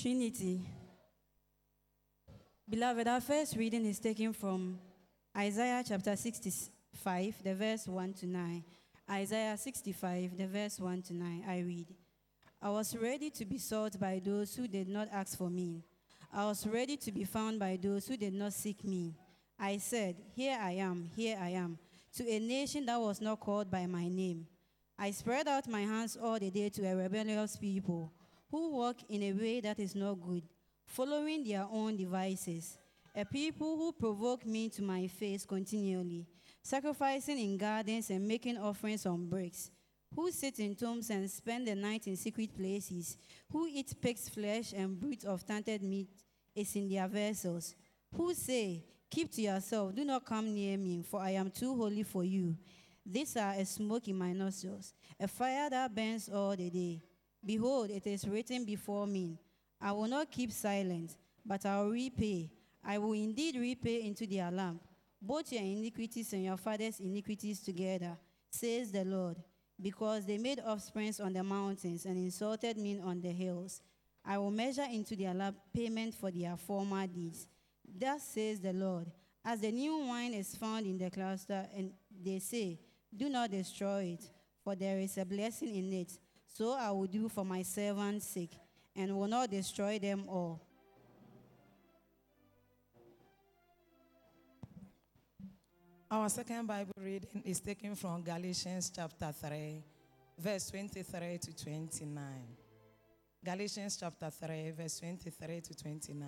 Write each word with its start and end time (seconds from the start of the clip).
Trinity. 0.00 0.60
Beloved, 2.70 3.08
our 3.08 3.20
first 3.20 3.56
reading 3.56 3.84
is 3.84 3.98
taken 3.98 4.32
from 4.32 4.78
Isaiah 5.36 5.82
chapter 5.84 6.14
65, 6.14 7.34
the 7.42 7.52
verse 7.56 7.88
1 7.88 8.12
to 8.12 8.26
9. 8.28 8.64
Isaiah 9.10 9.56
65, 9.56 10.38
the 10.38 10.46
verse 10.46 10.78
1 10.78 11.02
to 11.02 11.14
9. 11.14 11.44
I 11.48 11.58
read 11.62 11.86
I 12.62 12.70
was 12.70 12.94
ready 12.94 13.28
to 13.30 13.44
be 13.44 13.58
sought 13.58 13.98
by 13.98 14.22
those 14.24 14.54
who 14.54 14.68
did 14.68 14.88
not 14.88 15.08
ask 15.12 15.36
for 15.36 15.50
me. 15.50 15.82
I 16.32 16.44
was 16.44 16.64
ready 16.64 16.96
to 16.98 17.10
be 17.10 17.24
found 17.24 17.58
by 17.58 17.76
those 17.82 18.06
who 18.06 18.16
did 18.16 18.34
not 18.34 18.52
seek 18.52 18.84
me. 18.84 19.16
I 19.58 19.78
said, 19.78 20.14
Here 20.36 20.60
I 20.62 20.74
am, 20.74 21.10
here 21.16 21.36
I 21.42 21.48
am, 21.48 21.76
to 22.14 22.24
a 22.24 22.38
nation 22.38 22.86
that 22.86 23.00
was 23.00 23.20
not 23.20 23.40
called 23.40 23.68
by 23.68 23.86
my 23.86 24.06
name. 24.06 24.46
I 24.96 25.10
spread 25.10 25.48
out 25.48 25.66
my 25.66 25.80
hands 25.80 26.16
all 26.16 26.38
the 26.38 26.50
day 26.50 26.68
to 26.68 26.86
a 26.86 26.94
rebellious 26.94 27.56
people 27.56 28.12
who 28.50 28.76
walk 28.76 28.96
in 29.08 29.22
a 29.22 29.32
way 29.32 29.60
that 29.60 29.78
is 29.78 29.94
not 29.94 30.14
good, 30.20 30.42
following 30.86 31.44
their 31.44 31.66
own 31.70 31.96
devices. 31.96 32.78
A 33.14 33.24
people 33.24 33.76
who 33.76 33.92
provoke 33.92 34.46
me 34.46 34.68
to 34.70 34.82
my 34.82 35.06
face 35.06 35.44
continually, 35.44 36.26
sacrificing 36.62 37.38
in 37.38 37.56
gardens 37.56 38.10
and 38.10 38.26
making 38.26 38.58
offerings 38.58 39.06
on 39.06 39.28
bricks, 39.28 39.70
who 40.14 40.30
sit 40.30 40.58
in 40.58 40.74
tombs 40.74 41.10
and 41.10 41.30
spend 41.30 41.66
the 41.66 41.74
night 41.74 42.06
in 42.06 42.16
secret 42.16 42.56
places, 42.56 43.16
who 43.50 43.66
eat 43.66 43.94
pig's 44.00 44.28
flesh 44.28 44.72
and 44.72 44.98
brood 44.98 45.24
of 45.24 45.44
tainted 45.46 45.82
meat 45.82 46.08
is 46.54 46.74
in 46.76 46.88
their 46.88 47.08
vessels, 47.08 47.74
who 48.14 48.32
say, 48.34 48.84
Keep 49.10 49.32
to 49.32 49.42
yourself, 49.42 49.94
do 49.94 50.04
not 50.04 50.24
come 50.24 50.52
near 50.52 50.76
me, 50.76 51.02
for 51.02 51.20
I 51.20 51.30
am 51.30 51.50
too 51.50 51.74
holy 51.74 52.02
for 52.02 52.24
you. 52.24 52.56
These 53.04 53.38
are 53.38 53.54
a 53.54 53.64
smoke 53.64 54.06
in 54.08 54.18
my 54.18 54.32
nostrils, 54.32 54.92
a 55.18 55.26
fire 55.26 55.70
that 55.70 55.94
burns 55.94 56.28
all 56.28 56.54
the 56.54 56.68
day. 56.68 57.00
Behold, 57.44 57.90
it 57.90 58.06
is 58.06 58.26
written 58.26 58.64
before 58.64 59.06
me. 59.06 59.38
I 59.80 59.92
will 59.92 60.08
not 60.08 60.30
keep 60.30 60.52
silent, 60.52 61.16
but 61.44 61.64
I 61.64 61.80
will 61.80 61.90
repay. 61.90 62.50
I 62.84 62.98
will 62.98 63.12
indeed 63.12 63.56
repay 63.56 64.02
into 64.02 64.26
their 64.26 64.50
lamp 64.50 64.82
both 65.20 65.52
your 65.52 65.62
iniquities 65.62 66.32
and 66.32 66.44
your 66.44 66.56
father's 66.56 67.00
iniquities 67.00 67.60
together, 67.60 68.16
says 68.50 68.92
the 68.92 69.04
Lord, 69.04 69.36
because 69.80 70.24
they 70.24 70.38
made 70.38 70.60
offsprings 70.60 71.20
on 71.20 71.32
the 71.32 71.42
mountains 71.42 72.04
and 72.04 72.16
insulted 72.16 72.76
me 72.76 73.00
on 73.00 73.20
the 73.20 73.30
hills. 73.30 73.82
I 74.24 74.38
will 74.38 74.50
measure 74.50 74.86
into 74.90 75.16
their 75.16 75.34
lap 75.34 75.54
payment 75.74 76.14
for 76.14 76.30
their 76.30 76.56
former 76.56 77.06
deeds. 77.06 77.46
Thus 77.98 78.22
says 78.22 78.60
the 78.60 78.72
Lord, 78.72 79.10
as 79.44 79.60
the 79.60 79.72
new 79.72 80.06
wine 80.06 80.34
is 80.34 80.54
found 80.54 80.86
in 80.86 80.98
the 80.98 81.10
cluster, 81.10 81.66
and 81.74 81.92
they 82.22 82.38
say, 82.38 82.78
Do 83.16 83.28
not 83.28 83.50
destroy 83.50 84.18
it, 84.18 84.24
for 84.62 84.74
there 84.74 84.98
is 84.98 85.16
a 85.16 85.24
blessing 85.24 85.74
in 85.74 85.92
it. 85.92 86.12
So 86.58 86.72
I 86.72 86.90
will 86.90 87.06
do 87.06 87.28
for 87.28 87.44
my 87.44 87.62
servants' 87.62 88.26
sake, 88.26 88.58
and 88.96 89.16
will 89.16 89.28
not 89.28 89.48
destroy 89.48 89.96
them 90.00 90.24
all. 90.28 90.60
Our 96.10 96.28
second 96.28 96.66
Bible 96.66 96.94
reading 97.00 97.42
is 97.44 97.60
taken 97.60 97.94
from 97.94 98.24
Galatians 98.24 98.90
chapter 98.92 99.30
3, 99.30 99.84
verse 100.36 100.68
23 100.70 101.38
to 101.38 101.64
29. 101.64 102.24
Galatians 103.44 103.96
chapter 103.96 104.28
3, 104.28 104.72
verse 104.72 104.98
23 104.98 105.60
to 105.60 105.74
29. 105.76 106.26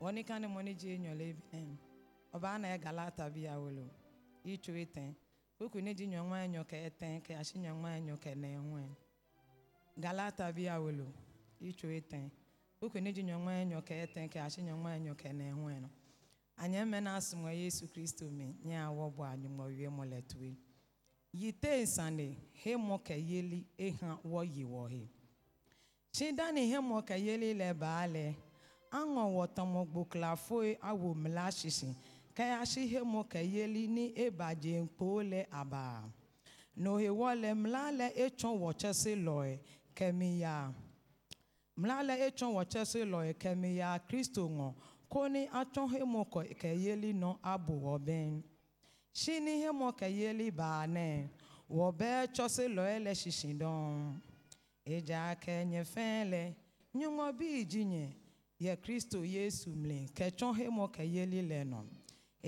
Wani 0.00 0.24
kane 0.24 0.48
moni 0.48 0.74
je 0.74 0.98
nyole 0.98 1.36
binen. 1.36 1.76
Oba 2.34 2.58
na 2.58 2.76
galata 2.78 3.30
bi 3.32 3.46
awolo. 3.46 3.86
Ichu 4.44 4.74
eten. 4.74 5.14
Kuku 5.56 5.80
ne 5.80 5.94
ji 5.94 6.08
nyonwa 6.08 6.42
enyo 6.44 6.64
ke 6.64 6.84
eten 6.86 7.20
ke 7.20 7.36
ashi 7.38 7.58
nyonwa 7.58 7.96
enyo 7.96 8.16
ke 8.16 8.34
ne 8.34 8.54
enwen. 8.54 8.96
galata 9.96 10.52
bia 10.52 10.80
welo 10.80 11.06
icho 11.60 11.90
eten 11.90 12.30
okwenye 12.80 13.12
ji 13.12 13.22
nyonwa 13.22 13.54
enyo 13.54 13.82
ka 13.82 13.94
eten 13.94 14.28
ka 14.28 14.44
achi 14.44 14.62
nyonwa 14.62 14.96
enyo 14.96 15.14
ka 15.14 15.32
na 15.32 15.44
enwe 15.44 15.80
no. 15.80 15.90
Anya 16.56 16.86
mme 16.86 17.00
na 17.00 17.16
asumwa 17.16 17.52
yesu 17.52 17.88
kristo 17.88 18.30
me 18.30 18.54
nye 18.64 18.78
awo 18.78 19.10
bo 19.10 19.24
anyu 19.24 19.48
mo 19.48 19.64
wie 19.64 19.88
mo 19.88 20.04
letwe 20.04 20.56
yite 21.32 21.82
nsane 21.82 22.36
he 22.52 22.76
mo 22.76 22.98
ka 22.98 23.14
yeli 23.14 23.66
eha 23.78 24.18
wo 24.24 24.42
yi 24.44 24.64
wo 24.64 24.86
he 24.86 25.08
shindani 26.12 26.66
he 26.68 26.78
mo 26.80 27.02
ka 27.02 27.14
yeli 27.14 27.54
le 27.54 27.74
baale 27.74 28.36
anwo 28.90 29.34
wotomo 29.34 29.84
gboklafo 29.84 30.62
awo 30.82 31.14
mla 31.14 31.52
shishi. 31.52 31.94
Ka 32.34 32.44
ya 32.44 32.66
shi 32.66 32.86
he 32.86 33.02
mo 33.02 33.24
ka 33.24 33.38
yeli 33.38 33.88
ni 33.88 34.12
ebaje 34.16 34.82
mpo 34.82 35.22
le 35.22 35.46
aba. 35.50 36.04
No 36.76 36.96
he 36.96 37.10
wo 37.10 37.34
mla 37.54 37.92
le 37.92 38.08
echon 38.16 38.58
wo 38.58 38.72
chese 38.72 39.16
kemi 40.00 40.40
ya 40.40 40.72
mla 41.80 41.96
le 42.08 42.14
etsɔ 42.26 42.46
wɔtsɛse 42.56 43.00
lɔe 43.12 43.30
kemi 43.42 43.70
ya 43.80 43.90
kristo 44.08 44.42
ŋɔ 44.56 44.68
koni 45.12 45.42
atsɔ 45.60 45.82
hemɔ 45.92 46.20
kɔ 46.32 46.40
kɛyeli 46.60 47.10
nɔ 47.22 47.30
abo 47.52 47.74
wɔbɛn 47.86 48.32
sini 49.20 49.52
hemɔ 49.62 49.88
kɛyeli 50.00 50.46
baanɛ 50.58 51.06
wɔbɛ 51.76 52.10
tsɔse 52.34 52.64
lɔɛ 52.76 52.94
lɛ 53.04 53.12
sisi 53.22 53.50
dɔn 53.60 54.20
edza 54.94 55.20
kɛ 55.42 55.54
nye 55.70 55.82
fɛn 55.94 56.18
lɛ 56.32 56.42
nyɔŋɔ 56.96 57.26
bi 57.38 57.64
dzi 57.70 57.82
nye 57.92 58.04
yɛ 58.64 58.72
kristo 58.82 59.18
yesu 59.36 59.68
mle 59.82 59.98
kɛtsɔ 60.16 60.48
hemɔ 60.58 60.84
kɛyeli 60.96 61.40
lɛ 61.50 61.60
nɔ 61.72 61.80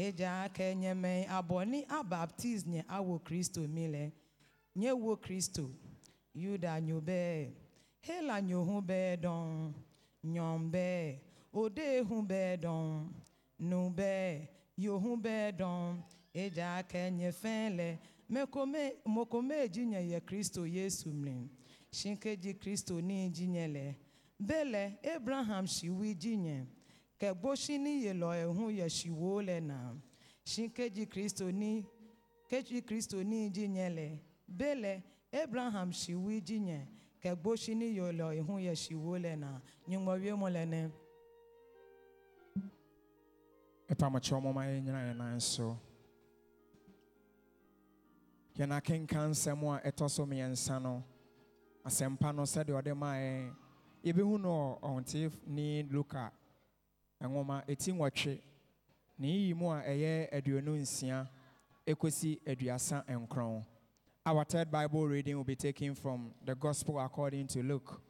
edza 0.04 0.48
kɛ 0.56 0.66
nye 0.80 0.92
mɛ 0.94 1.26
abɔ 1.28 1.66
ni 1.68 1.80
abaptize 1.98 2.64
nye 2.66 2.82
awo 2.88 3.18
kristo 3.26 3.60
mi 3.68 3.84
lɛ 3.94 4.04
nye 4.74 4.90
wo 4.92 5.16
kristo 5.16 5.64
yuda 6.34 6.80
nyo 6.80 7.00
bɛɛ 7.00 7.52
hela 8.00 8.40
nyo 8.40 8.64
ho 8.64 8.80
bɛɛ 8.80 9.16
dɔn 9.22 9.74
nyɔn 10.24 10.70
bɛɛ 10.72 11.20
ode 11.52 11.86
ho 12.08 12.22
bɛɛ 12.22 12.56
dɔn 12.60 13.12
nu 13.58 13.90
bɛɛ 13.90 14.48
yo 14.76 14.98
ho 14.98 15.16
bɛɛ 15.16 15.52
dɔn 15.58 16.02
edza 16.34 16.82
kɛnyɛ 16.90 17.30
fɛn 17.32 17.76
lɛ 17.76 17.98
mɛkome 18.30 18.82
mokome 19.04 19.68
dzinyɛ 19.68 20.00
yɛ 20.10 20.20
kristo 20.24 20.64
yesu 20.64 21.10
mli 21.12 21.50
sinkedzi 21.90 22.54
kristo 22.58 23.00
ni 23.00 23.28
dzinyɛ 23.28 23.66
lɛ 23.68 23.94
bɛlɛ 24.40 24.82
abraham 25.14 25.66
siwi 25.66 26.14
dzinyɛ 26.14 26.66
kɛgbosi 27.20 27.78
ni 27.78 28.04
yelɔ 28.04 28.28
ehu 28.44 28.70
yɛ 28.70 28.88
siwo 28.88 29.42
lɛ 29.42 29.62
na 29.62 29.94
sinkedzi 30.44 31.06
kristo 31.06 31.52
ni 31.52 31.84
kedzi 32.48 32.80
kristo 32.82 33.22
ni 33.22 33.50
dzinyɛ 33.50 33.88
lɛ 33.96 34.18
bɛlɛ 34.48 35.02
abraham 35.40 35.90
ṣìwí 36.00 36.34
jíyẹn 36.46 36.86
kẹgbóṣí 37.22 37.72
níyè 37.80 38.06
lọ 38.18 38.26
ẹ̀hún 38.38 38.60
yẹ 38.66 38.72
ṣìwó 38.82 39.12
lẹ 39.24 39.32
nà 39.42 39.50
nyìnbọn 39.88 40.16
wíwọ́n 40.22 40.40
mọ́ 40.42 40.50
lẹ́nẹ́. 40.56 40.84
ɛpamakyɛ 43.92 44.34
ɔmoma 44.38 44.62
yɛ 44.68 44.74
nyina 44.84 45.00
yɛ 45.08 45.12
nan 45.20 45.40
so 45.40 45.66
yɛn 48.58 48.72
akenka 48.76 49.18
a 49.24 49.80
ɛtɔ 49.88 50.08
so 50.10 50.22
mmiɛnsa 50.26 50.82
no. 50.82 51.02
Asɛmpa 51.86 52.32
no 52.34 52.42
sɛdeɛ 52.42 52.76
ɔde 52.78 52.92
maa 52.94 53.14
yɛn 53.16 53.54
yɛbɛhu 54.04 54.40
no 54.40 54.78
ɔnteefni 54.82 55.90
luka. 55.90 56.30
Nwoma 57.20 57.64
ɛti 57.66 57.92
nwɔtwe 57.92 58.40
ne 59.18 59.26
yiyi 59.28 59.52
a 59.52 59.82
ɛyɛ 59.90 60.30
aduonu 60.36 60.72
nsia. 60.80 61.28
Ɛkɔsi 61.86 62.40
aduasa 62.46 63.04
nkron 63.08 63.64
our 64.24 64.44
third 64.44 64.70
bible 64.70 65.06
reading 65.08 65.36
will 65.36 65.44
be 65.44 65.56
taken 65.56 65.94
from 65.94 66.30
the 66.44 66.54
gospel 66.54 67.00
according 67.00 67.46
to 67.48 67.60
luke 67.62 68.00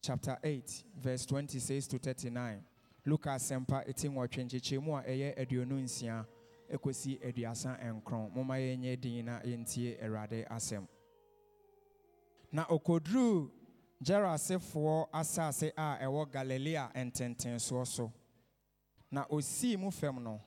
chapter 0.00 0.38
8 0.44 0.84
verse 1.00 1.26
26 1.26 1.88
to 1.88 1.98
39 1.98 2.62
luka 3.04 3.30
asɛmpa 3.30 3.82
ɛti 3.88 4.08
nwɔtwe 4.08 4.44
nkyekyɛmu 4.44 4.98
a 4.98 5.02
ɛyɛ 5.02 5.34
aduonu 5.40 5.82
nsia 5.82 6.24
ɛkɔsi 6.72 7.18
aduasa 7.28 7.78
nkron 7.82 8.32
momma 8.34 8.54
yɛnyɛ 8.54 9.00
din 9.00 9.24
na 9.24 9.40
yɛntie 9.40 9.98
awurade 10.04 10.46
asɛm 10.48 10.86
na 12.52 12.64
ɔkɔduruu 12.66 13.50
gerasefoɔ 14.02 15.08
asase 15.12 15.72
a 15.76 15.98
ɛwɔ 16.02 16.30
galilea 16.30 16.92
ntentensoɔ 16.94 17.84
so 17.86 18.12
na 19.10 19.24
osii 19.30 19.76
mu 19.76 19.90
fam 19.90 20.22
no 20.22 20.40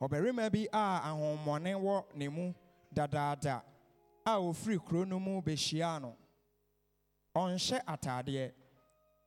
ɔbarima 0.00 0.50
bi 0.52 0.68
a 0.72 1.00
ahommɔne 1.04 1.74
wɔ 1.74 2.04
ne 2.14 2.28
mu 2.28 2.54
dadaada 2.94 3.62
a 4.24 4.38
ofiri 4.38 4.78
kuro 4.78 5.04
no 5.04 5.18
mu 5.18 5.40
bɛhyiaa 5.42 6.00
no 6.00 6.16
ɔnhyɛ 7.34 7.78
ataadeɛ 7.86 8.52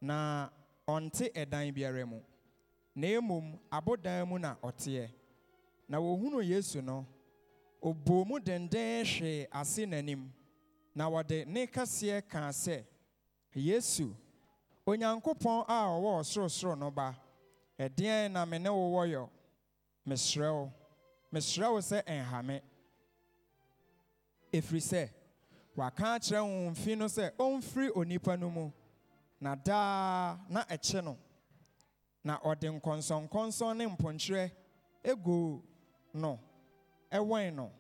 na 0.02 0.50
ɔnte 0.88 1.32
ɛdan 1.34 1.74
biara 1.74 2.06
mu. 2.06 2.22
Na 2.96 3.08
mmom 3.20 3.60
abodan 3.72 4.28
mu 4.28 4.38
na 4.40 4.56
ɔteɛ. 4.64 5.10
Na 5.90 5.98
wɔhunu 5.98 6.44
yesu 6.48 6.82
no 6.82 7.06
ɔbɔɔ 7.84 8.26
mu 8.28 8.40
denden 8.40 9.06
hwee 9.06 9.48
ase 9.52 9.86
n'anim. 9.86 10.30
Na 10.96 11.10
wɔde 11.10 11.46
ne 11.48 11.66
kɛseɛ 11.68 12.22
kaa 12.30 12.50
sɛ 12.52 12.86
yesu 13.54 14.16
onyankopɔn 14.88 15.66
a 15.68 15.86
ɔwɔ 15.88 16.20
ɔsorosoro 16.22 16.78
no 16.78 16.92
ba 16.92 17.16
ɛdeɛn 17.80 18.32
na 18.32 18.46
me 18.46 18.60
ne 18.60 18.70
wo 18.70 18.92
wɔyɔ 18.94 19.30
mesrɛ 20.08 20.52
wo. 20.54 20.72
Mesrɛ 21.34 21.72
wo 21.72 21.80
sɛ 21.80 22.04
ɛnhame 22.06 22.62
ɛfiri 24.58 24.82
sɛ 24.82 25.10
waka 25.76 26.04
akyerɛ 26.16 26.42
wo 26.42 26.70
mfi 26.72 26.96
no 26.98 27.06
sɛ 27.06 27.32
ɔmfiri 27.38 27.92
onipa 27.96 28.38
no 28.40 28.50
mu. 28.50 28.72
Na 29.40 29.56
daa 29.56 30.38
na 30.50 30.64
ɛkye 30.66 31.04
no. 31.04 31.18
Na 32.24 32.40
ɔde 32.40 32.68
nkɔnsɔnkɔnsɔn 32.80 33.78
ne 33.78 33.86
mponkyerɛ 33.88 34.52
egu 35.04 35.62
no 36.14 36.40
ɛwɛn 37.12 37.54
no. 37.56 37.72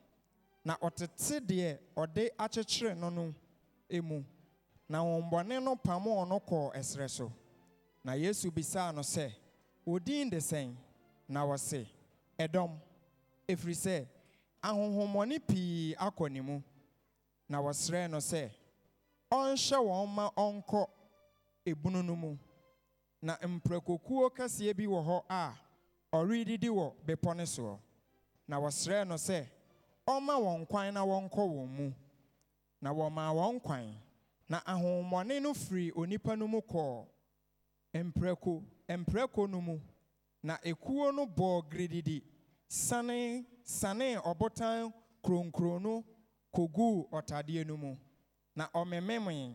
Na 0.63 0.75
ɔtete 0.77 1.39
deɛ 1.39 1.79
ɔde 1.95 2.29
akyekyere 2.37 2.95
no 2.97 3.09
no 3.09 3.33
emu. 3.89 4.23
Na 4.89 4.99
wɔnbɔne 5.03 5.63
no 5.63 5.75
pamoo 5.75 6.25
no 6.27 6.39
kɔɔ 6.39 6.73
ɛserɛ 6.75 7.09
so. 7.09 7.31
Na 8.03 8.13
yesu 8.13 8.51
bisaa 8.51 8.93
no 8.93 9.01
sɛ 9.01 9.31
odin 9.87 10.29
de 10.29 10.37
sɛn? 10.37 10.75
Na 11.27 11.45
wɔse 11.45 11.87
ɛdɔm. 12.37 12.71
Ɛfiri 13.47 13.73
sɛ 13.75 14.07
ahonhommɔne 14.67 15.35
pii 15.47 15.95
akɔ 16.05 16.25
ne 16.31 16.41
mu. 16.41 16.55
Na 17.49 17.57
wɔsrɛ 17.61 18.09
no 18.09 18.17
sɛ 18.17 18.49
ɔnhyɛ 19.31 19.77
wɔn 19.87 20.07
ma 20.15 20.29
ɔnkɔ 20.35 20.87
ebunu 21.65 22.03
no 22.03 22.15
mu. 22.15 22.37
Na 23.21 23.37
mprakokuo 23.37 24.29
kɛseɛ 24.35 24.75
bi 24.77 24.85
wɔ 24.87 24.99
hɔ 25.07 25.23
a 25.29 25.53
ɔredidi 26.13 26.69
wɔ 26.69 26.93
bepɔ 27.05 27.35
no 27.37 27.43
soɔ. 27.43 27.79
Na 28.47 28.57
wɔsrɛ 28.59 29.07
no 29.07 29.15
sɛ 29.15 29.45
ɔmma 30.07 30.35
wɔn 30.45 30.67
kwan 30.67 30.93
na 30.93 31.01
wɔnkɔ 31.05 31.43
wɔn 31.55 31.67
mu. 31.69 31.93
Na 32.81 32.91
wɔmaa 32.93 33.33
wɔn 33.33 33.61
kwan. 33.61 33.95
Na 34.49 34.59
ahonhommɔne 34.61 35.41
no 35.41 35.53
firi 35.53 35.91
onipa 35.93 36.35
no 36.37 36.47
mu 36.47 36.61
kɔɔ 36.61 37.05
mprako 37.93 38.63
mprako 38.89 39.49
no 39.49 39.61
mu. 39.61 39.79
Na 40.43 40.57
ekuo 40.63 41.11
no 41.13 41.25
bɔɔ 41.25 41.69
girididi 41.69 42.21
sane 42.67 43.45
sanee 43.65 44.15
ɔbotan 44.29 44.93
kronkron 45.23 45.81
no 45.81 46.03
ɔtadeɛ 47.11 47.65
no 47.67 47.75
mu. 47.77 47.97
Na 48.55 48.67
ɔmememee 48.73 49.53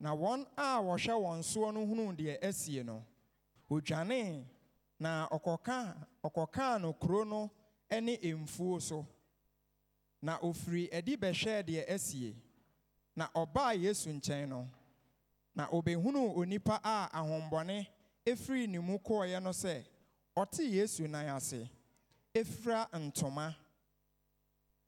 na 0.00 0.10
wɔn 0.14 0.46
a 0.56 0.80
wɔhwɛ 0.82 1.14
wɔn 1.24 1.38
soɔ 1.42 1.72
no 1.74 1.86
hunuu 1.86 2.12
deɛ 2.16 2.42
asie 2.44 2.82
no 2.82 3.04
odwanee 3.70 4.44
na 4.98 5.28
ɔkɔkaa 5.28 6.06
ɔkɔkaa 6.24 6.80
no 6.80 6.92
kuro 6.92 7.24
no 7.24 7.50
ne 7.90 8.16
mfuo 8.34 8.80
so. 8.82 9.06
Na 10.20 10.38
ofiri 10.40 10.92
adi 10.92 11.16
bɛhwɛɛ 11.16 11.62
deɛ 11.64 11.88
asie. 11.90 12.34
Na 13.16 13.28
ɔbaa 13.34 13.80
yesu 13.80 14.10
nkyɛn 14.10 14.48
no 14.48 14.68
na 15.54 15.68
obehunuu 15.68 16.36
onipa 16.36 16.80
a 16.82 17.08
ahombɔne 17.12 17.86
efiri 18.26 18.66
ne 18.68 18.78
mu 18.78 18.98
kɔɔeɛ 18.98 19.42
no 19.42 19.50
sɛ 19.50 19.84
ɔte 20.36 20.68
yesu 20.70 21.08
nan 21.08 21.28
ase. 21.36 21.68
Efira 22.34 22.88
ntoma. 22.92 23.54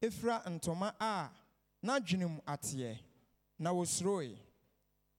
Efira 0.00 0.42
ntoma 0.50 0.94
a 1.00 1.30
n'adwenem 1.82 2.40
ateɛ. 2.46 2.98
Na 3.58 3.70
wosuroe 3.72 4.36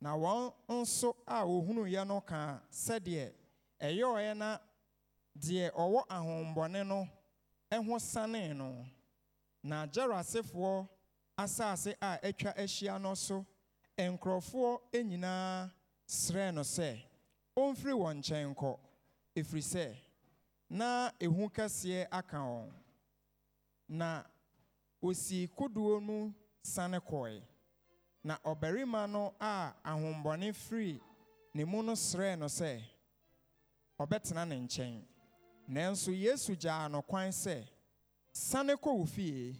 na 0.02 0.14
wɔn 0.16 0.54
nso 0.70 1.16
a 1.26 1.46
wohunuiɛ 1.46 2.06
no 2.08 2.22
kaa 2.22 2.60
sɛdeɛ 2.72 3.32
ɛyɛɔɛ 3.80 4.38
na 4.38 4.60
deɛ 5.38 5.72
ɔwɔ 5.72 6.06
ahombɔne 6.10 6.86
no 6.86 7.08
ho 7.72 8.00
sanee 8.00 8.54
no. 8.54 8.86
Na 9.64 9.86
gyarasefoɔ 9.88 10.88
asase 11.38 11.96
a 12.02 12.20
atwa 12.24 12.54
ahyia 12.58 13.00
no 13.02 13.14
so 13.16 13.46
nkurɔfoɔ 13.98 14.80
nyinaa 14.94 15.72
srɛɛ 16.08 16.54
no 16.54 16.62
sɛ 16.62 17.02
ɔmfiri 17.58 17.94
wɔn 17.94 18.18
nkyɛn 18.22 18.54
nkɔ. 18.56 18.80
Ɛfiri 19.36 19.62
sɛ 19.64 19.96
na 20.70 21.12
ehu 21.20 21.50
kɛseɛ 21.56 22.08
aka 22.12 22.38
wɔn. 22.38 22.72
Na 23.88 24.24
osii 25.02 25.48
kodoɔ 25.58 26.02
mu 26.02 26.34
sane 26.62 27.00
kɔe 27.00 27.42
na 28.24 28.38
ɔbarima 28.44 29.08
no 29.10 29.34
a 29.40 29.74
ahombɔne 29.84 30.54
firi 30.54 31.00
ne 31.54 31.64
mu 31.66 31.84
no 31.84 31.94
srɛɛ 31.94 32.38
no 32.40 32.46
sɛ 32.48 32.82
ɔbɛtena 34.00 34.48
ne 34.48 34.56
nkyɛn. 34.60 35.02
Nanso 35.70 36.12
yesu 36.12 36.56
gyaa 36.56 36.88
no 36.90 37.02
kwan 37.02 37.30
sɛ 37.30 37.68
sane 38.32 38.74
kɔ 38.76 38.98
wo 38.98 39.06
fie 39.06 39.56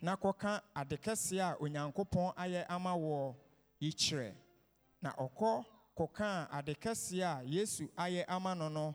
na 0.00 0.16
kɔka 0.16 0.62
ade 0.76 0.96
kɛseɛ 0.96 1.40
a 1.40 1.56
onyankopɔn 1.58 2.34
ayɛ 2.36 2.64
ama 2.68 2.90
wɔ 2.94 3.34
yi 3.80 3.90
kyerɛ. 3.92 4.34
Na 5.02 5.12
ɔkɔ 5.14 5.64
kɔkaa 5.96 6.48
ade 6.52 6.74
kɛseɛ 6.80 7.40
a 7.40 7.42
yesu 7.44 7.88
ayɛ 7.96 8.24
ama 8.28 8.54
no 8.54 8.68
no 8.68 8.94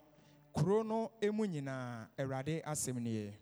kuro 0.53 0.83
no 0.83 1.11
mu 1.31 1.45
nyinaa 1.45 2.07
awurade 2.17 2.61
asɛm 2.71 2.97
nie 2.99 3.33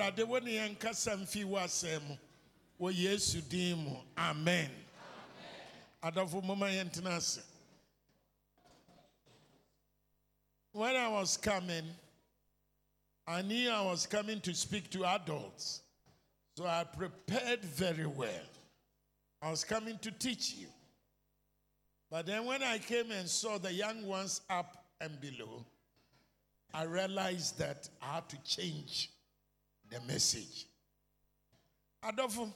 awurade 0.00 0.26
wo 0.26 0.38
ne 0.38 0.52
yɛn 0.56 0.76
nkasa 0.76 1.16
mfi 1.16 1.44
wo 1.44 1.58
asɛm 1.58 2.02
mu. 2.08 2.16
Wɔ 2.80 2.94
yesu 2.96 3.40
din 3.48 3.76
mu. 3.78 3.96
Amen. 4.16 4.70
Adɔfo 6.02 6.42
moma 6.42 6.66
yɛntena 6.66 7.16
ase. 7.16 7.42
When 10.72 10.96
i 10.96 11.08
was 11.08 11.36
coming 11.36 11.84
i 13.26 13.42
knew 13.42 13.70
i 13.70 13.82
was 13.82 14.06
coming 14.06 14.40
to 14.40 14.54
speak 14.54 14.88
to 14.90 15.04
adults. 15.04 15.82
So 16.56 16.66
i 16.66 16.84
prepared 16.84 17.62
very 17.64 18.06
well. 18.06 18.46
I 19.42 19.50
was 19.50 19.64
coming 19.64 19.98
to 19.98 20.10
teach 20.10 20.54
you. 20.54 20.68
But 22.10 22.26
then 22.26 22.44
when 22.46 22.62
i 22.62 22.78
came 22.78 23.10
and 23.10 23.28
saw 23.28 23.58
the 23.58 23.72
young 23.72 24.06
ones 24.06 24.40
up 24.48 24.84
and 25.00 25.20
below 25.20 25.64
i 26.72 26.84
realized 26.84 27.58
that 27.58 27.88
i 28.02 28.14
had 28.14 28.28
to 28.28 28.36
change 28.44 29.10
the 29.90 30.00
message. 30.00 30.66
Adolfo, 32.02 32.52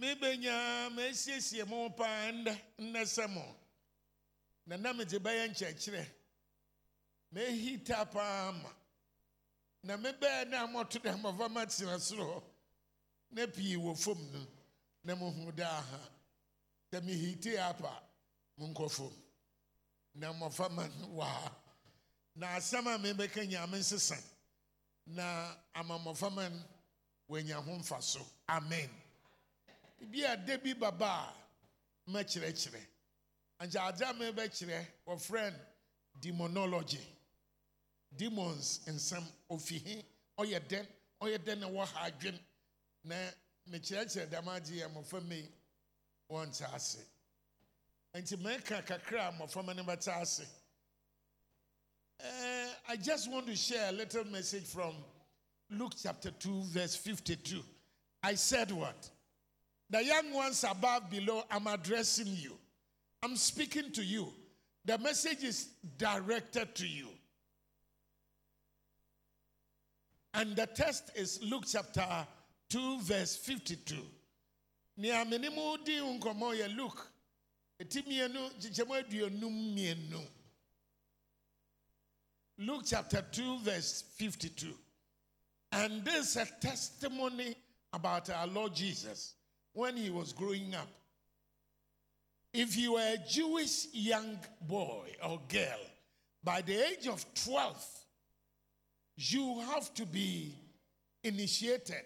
mebenya 0.00 0.90
mesiesie 0.94 1.64
mo 1.68 1.90
paa 1.90 2.30
ndɛ 2.32 2.54
nnɛ 2.78 3.02
sɛ 3.04 3.28
mo. 3.28 3.44
Na 4.66 4.76
na 4.76 4.92
mede 4.92 5.18
bɛyɛ 5.18 5.48
nkyerɛkyerɛ. 5.50 6.06
Mehita 7.34 8.10
paa 8.10 8.52
ma 8.52 8.70
na 9.82 9.96
mebɛɛ 9.96 10.48
na 10.48 10.66
mɔto 10.66 10.98
dɛ 11.02 11.12
mmɔfa 11.18 11.50
ma 11.50 11.64
tena 11.66 11.98
soro. 11.98 12.24
Hɔ 12.24 12.42
na 13.32 13.46
pii 13.46 13.76
na 15.04 15.14
mohu 15.14 15.52
daa 15.54 15.80
ha. 15.82 16.00
Sɛ 16.90 17.02
mehite 17.02 17.58
apa 17.58 18.02
monkɔ 18.58 18.90
fam. 18.90 19.12
Na 20.14 20.32
mmɔfa 20.32 20.70
ma 20.70 20.86
no 20.86 21.24
na 22.36 22.56
asɛm 22.56 22.86
a 22.86 22.98
mebɛka 22.98 23.46
nyame 23.46 23.78
nsesa 23.78 24.16
na 25.06 25.54
amammɔfama 25.74 26.50
no 26.50 27.60
ho 27.62 27.78
mfa 27.78 28.00
amen. 28.48 28.90
Bi 30.10 30.22
a 30.24 30.36
da 30.36 30.56
bi 30.58 30.74
baba 30.74 31.06
a 31.06 32.10
mɛkyerɛkyerɛ. 32.10 32.86
Ankyɛ 33.60 33.88
adze 33.88 34.02
a 34.02 34.14
mebɛkyerɛ 34.14 34.86
wɔfrɛ 35.06 35.52
no 35.52 35.58
demonology. 36.20 37.00
Demons 38.16 38.80
nsɛm 38.86 39.24
ofi 39.50 39.78
he 39.78 40.04
ɔyɛ 40.38 40.60
dɛn 40.68 40.86
ɔyɛ 41.20 41.38
dɛn 41.38 41.58
na 41.58 41.68
wɔ 41.68 41.86
ha 41.86 42.10
adwen? 42.10 42.38
Na 43.04 43.16
mekyerɛkyerɛ 43.70 44.28
dɛm 44.30 44.48
agye 44.48 44.80
yɛ 44.82 44.88
mmɔframma 44.92 45.34
yi 45.36 45.48
wɔnte 46.30 46.74
ase. 46.74 46.98
Nti 48.14 48.36
mɛka 48.36 48.84
kakra 48.86 49.28
a 49.28 49.32
mmɔframma 49.32 49.74
no 49.76 49.84
bɛte 49.84 50.08
ase 50.20 50.46
Uh, 52.22 52.26
I 52.88 52.96
just 52.96 53.30
want 53.30 53.46
to 53.46 53.56
share 53.56 53.88
a 53.88 53.92
little 53.92 54.24
message 54.24 54.64
from 54.64 54.94
Luke 55.70 55.94
chapter 56.00 56.30
2, 56.30 56.62
verse 56.64 56.96
52. 56.96 57.60
I 58.22 58.34
said 58.34 58.70
what? 58.70 59.10
The 59.90 60.04
young 60.04 60.32
ones 60.32 60.64
above, 60.64 61.10
below, 61.10 61.42
I'm 61.50 61.66
addressing 61.66 62.28
you. 62.28 62.52
I'm 63.22 63.36
speaking 63.36 63.90
to 63.92 64.04
you. 64.04 64.28
The 64.84 64.98
message 64.98 65.42
is 65.44 65.68
directed 65.98 66.74
to 66.76 66.86
you. 66.86 67.08
And 70.34 70.56
the 70.56 70.66
text 70.66 71.10
is 71.14 71.40
Luke 71.42 71.64
chapter 71.66 72.06
2, 72.70 73.00
verse 73.02 73.36
52. 73.36 73.96
Nea 74.96 75.24
mene 75.24 75.50
mu 75.50 75.76
di 75.84 76.00
Luke. 76.76 77.08
Eti 77.80 78.02
mmienu, 78.02 78.50
kyekyɛmu 78.60 78.94
aduonum. 78.94 80.26
Luke 82.58 82.82
chapter 82.86 83.22
2, 83.32 83.58
verse 83.60 84.04
52. 84.16 84.68
And 85.72 86.04
this 86.04 86.36
is 86.36 86.36
a 86.36 86.46
testimony 86.60 87.56
about 87.92 88.30
our 88.30 88.46
Lord 88.46 88.74
Jesus 88.74 89.34
when 89.72 89.96
he 89.96 90.10
was 90.10 90.32
growing 90.32 90.74
up. 90.74 90.88
If 92.52 92.76
you 92.76 92.92
were 92.92 93.00
a 93.00 93.18
Jewish 93.28 93.88
young 93.92 94.38
boy 94.60 95.08
or 95.24 95.40
girl, 95.48 95.80
by 96.44 96.62
the 96.62 96.76
age 96.76 97.08
of 97.08 97.24
12, 97.34 97.84
you 99.16 99.60
have 99.72 99.92
to 99.94 100.06
be 100.06 100.54
initiated 101.24 102.04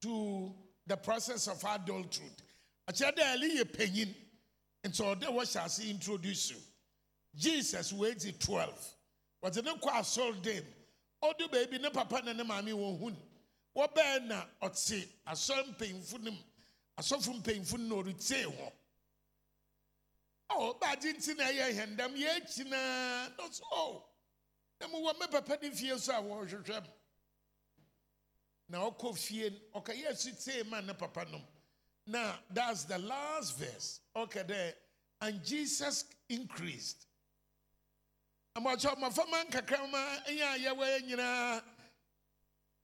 to 0.00 0.54
the 0.86 0.96
process 0.96 1.48
of 1.48 1.62
adulthood. 1.64 2.30
Ɛli 2.88 3.58
yɛ 3.58 3.64
panyin 3.64 4.14
nti 4.84 5.02
ɔde 5.02 5.24
wɔhyɛ 5.24 5.66
ase 5.66 5.90
introduce 5.90 6.50
you. 6.52 6.56
Jesus 7.34 7.92
wage 7.92 8.38
12. 8.38 8.95
Wɔde 9.46 9.62
ne 9.62 9.70
kɔ 9.78 9.90
asɔre 10.00 10.42
dɛm. 10.42 10.66
Ɔde 11.22 11.50
baabi 11.52 11.78
ne 11.80 11.90
papa 11.90 12.20
ne 12.22 12.32
ne 12.32 12.42
maame 12.42 12.72
wɔn 12.72 12.98
hu 12.98 13.10
no. 13.10 13.22
Wɔbɛn 13.76 14.26
na 14.26 14.44
ɔte 14.60 15.08
asɔre 15.24 15.68
mpanyinfo 15.76 16.20
no 16.20 16.32
mu. 16.32 16.38
Asɔfo 16.98 17.40
mpanyinfo 17.40 17.78
no 17.78 18.02
na 18.02 18.02
ɔretie 18.02 18.44
wɔn. 18.44 18.72
Oh, 20.50 20.74
baagye 20.74 21.12
nti 21.14 21.36
na 21.36 21.44
ɛyɛ 21.44 21.72
hɛndɛm 21.78 22.16
yɛ 22.16 22.36
akyi 22.40 22.68
naa. 22.68 23.28
Dɔs 23.38 23.60
oh. 23.70 24.04
Na 24.80 24.88
mo 24.88 24.98
wɔ 25.00 25.20
me 25.20 25.26
papa 25.28 25.58
ne 25.62 25.70
fie 25.70 25.96
so 25.96 26.12
a 26.12 26.20
wɔrehwehwɛ 26.20 26.76
m. 26.78 26.86
Na 28.68 28.90
ɔkɔ 28.90 29.16
fie 29.16 29.50
no, 29.50 29.80
ɔkɛyɛ 29.80 30.08
asutee 30.08 30.66
ma 30.66 30.80
ne 30.80 30.92
papa 30.92 31.24
nom. 31.26 31.46
Now, 32.04 32.40
that's 32.50 32.82
the 32.82 32.98
last 32.98 33.56
verse. 33.56 34.00
Okay, 34.16 34.42
there. 34.42 34.74
And 35.20 35.44
Jesus 35.44 36.04
increased. 36.28 37.05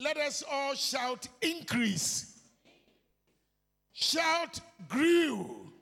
Let 0.00 0.17
us 0.17 0.43
all 0.50 0.75
shout 0.75 1.29
increase. 1.41 2.41
Shout 3.93 4.61
grew. 4.88 5.73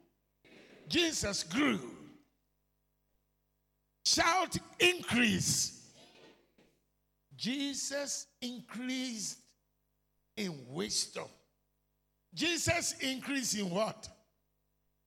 Jesus 0.88 1.42
grew. 1.44 1.80
Shout 4.04 4.56
increase. 4.78 5.80
Jesus 7.36 8.26
increased 8.42 9.38
in 10.36 10.54
wisdom. 10.68 11.28
Jesus 12.34 12.94
increased 13.00 13.56
in 13.58 13.70
what? 13.70 14.08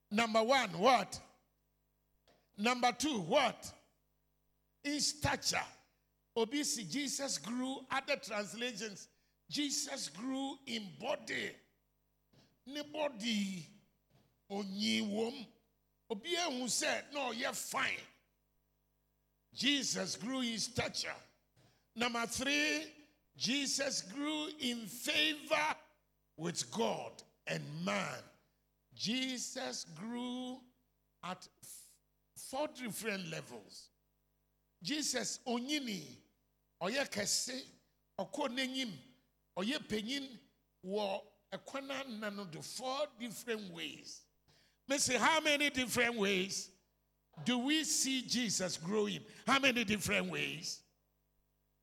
Number 0.10 0.42
one, 0.42 0.70
what? 0.70 1.20
Number 2.58 2.92
two, 2.92 3.20
what? 3.20 3.72
In 4.84 5.00
stature. 5.00 5.58
Obviously, 6.36 6.84
Jesus 6.84 7.38
grew. 7.38 7.78
Other 7.92 8.20
translations, 8.22 9.08
Jesus 9.50 10.10
grew 10.10 10.56
in 10.66 10.84
body. 11.00 11.52
Ne 12.68 12.82
body. 12.92 13.68
Onyi 14.52 15.08
wom. 15.10 15.34
Obi 16.10 16.36
who 16.50 16.68
said, 16.68 17.06
no, 17.14 17.32
you're 17.32 17.54
fine. 17.54 18.04
Jesus 19.54 20.16
grew 20.16 20.42
in 20.42 20.60
stature. 20.60 21.16
Number 21.96 22.26
three, 22.26 22.86
Jesus 23.38 24.02
grew 24.02 24.48
in 24.60 24.86
favor 24.86 25.76
with 26.38 26.70
God 26.72 27.12
and 27.48 27.64
man. 27.84 28.20
Jesus 28.96 29.86
grew 30.00 30.58
at 31.24 31.48
four 32.36 32.68
different 32.76 33.30
levels. 33.32 33.90
Jesus 34.84 35.40
onyini, 35.48 36.02
oye 36.82 37.04
kese, 37.06 37.64
ɔkɔ 38.20 38.50
n'enyim, 38.50 38.92
ɔyɛ 39.58 39.88
panyin 39.88 40.28
wɔ 40.86 41.22
ɛkwana 41.54 42.20
nano 42.20 42.46
the 42.46 42.62
four 42.62 43.08
different 43.20 43.74
ways. 43.74 44.22
Me 44.88 44.98
say 44.98 45.18
how 45.18 45.40
many 45.40 45.70
different 45.70 46.16
ways 46.16 46.70
do 47.46 47.58
we 47.60 47.84
see 47.84 48.22
Jesus 48.22 48.78
growing? 48.78 49.22
How 49.48 49.60
many 49.60 49.84
different 49.84 50.30
ways? 50.30 50.82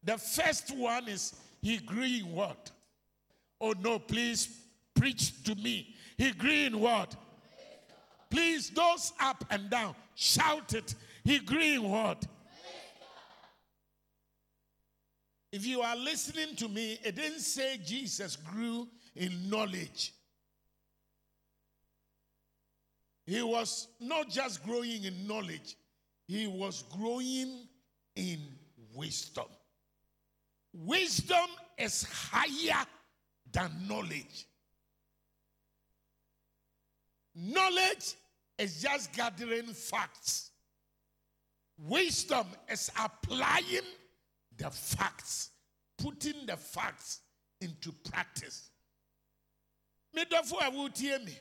The 0.02 0.18
first 0.18 0.70
one 0.76 1.08
is 1.08 1.34
he 1.62 1.78
grew 1.78 2.02
in 2.02 2.32
what? 2.32 2.70
Oh 3.60 3.74
no, 3.80 3.98
please 3.98 4.48
preach 4.94 5.42
to 5.44 5.54
me. 5.54 5.94
He 6.16 6.32
grew 6.32 6.50
in 6.50 6.78
what? 6.78 7.16
Please, 8.30 8.70
those 8.70 9.12
up 9.20 9.44
and 9.50 9.68
down, 9.70 9.94
shout 10.14 10.74
it. 10.74 10.94
He 11.24 11.38
grew 11.40 11.60
in 11.60 11.82
what? 11.82 12.24
If 15.52 15.66
you 15.66 15.80
are 15.80 15.96
listening 15.96 16.54
to 16.56 16.68
me, 16.68 16.98
it 17.02 17.16
didn't 17.16 17.40
say 17.40 17.78
Jesus 17.84 18.36
grew 18.36 18.88
in 19.16 19.50
knowledge. 19.50 20.14
He 23.26 23.42
was 23.42 23.88
not 24.00 24.28
just 24.28 24.64
growing 24.64 25.04
in 25.04 25.26
knowledge, 25.26 25.76
he 26.26 26.46
was 26.46 26.84
growing 26.96 27.66
in 28.14 28.40
wisdom. 28.94 29.46
Wisdom 30.72 31.46
is 31.76 32.04
higher 32.04 32.86
than 33.50 33.70
knowledge. 33.88 34.46
Knowledge 37.34 38.14
is 38.58 38.82
just 38.82 39.12
gathering 39.12 39.72
facts. 39.72 40.50
Wisdom 41.78 42.46
is 42.68 42.90
applying 43.02 43.86
the 44.60 44.70
facts, 44.70 45.50
putting 45.98 46.46
the 46.46 46.56
facts 46.56 47.20
into 47.60 47.92
practice. 48.10 48.70
Medafo 50.16 50.58
a 50.60 50.70
wotie 50.70 51.24
me. 51.24 51.38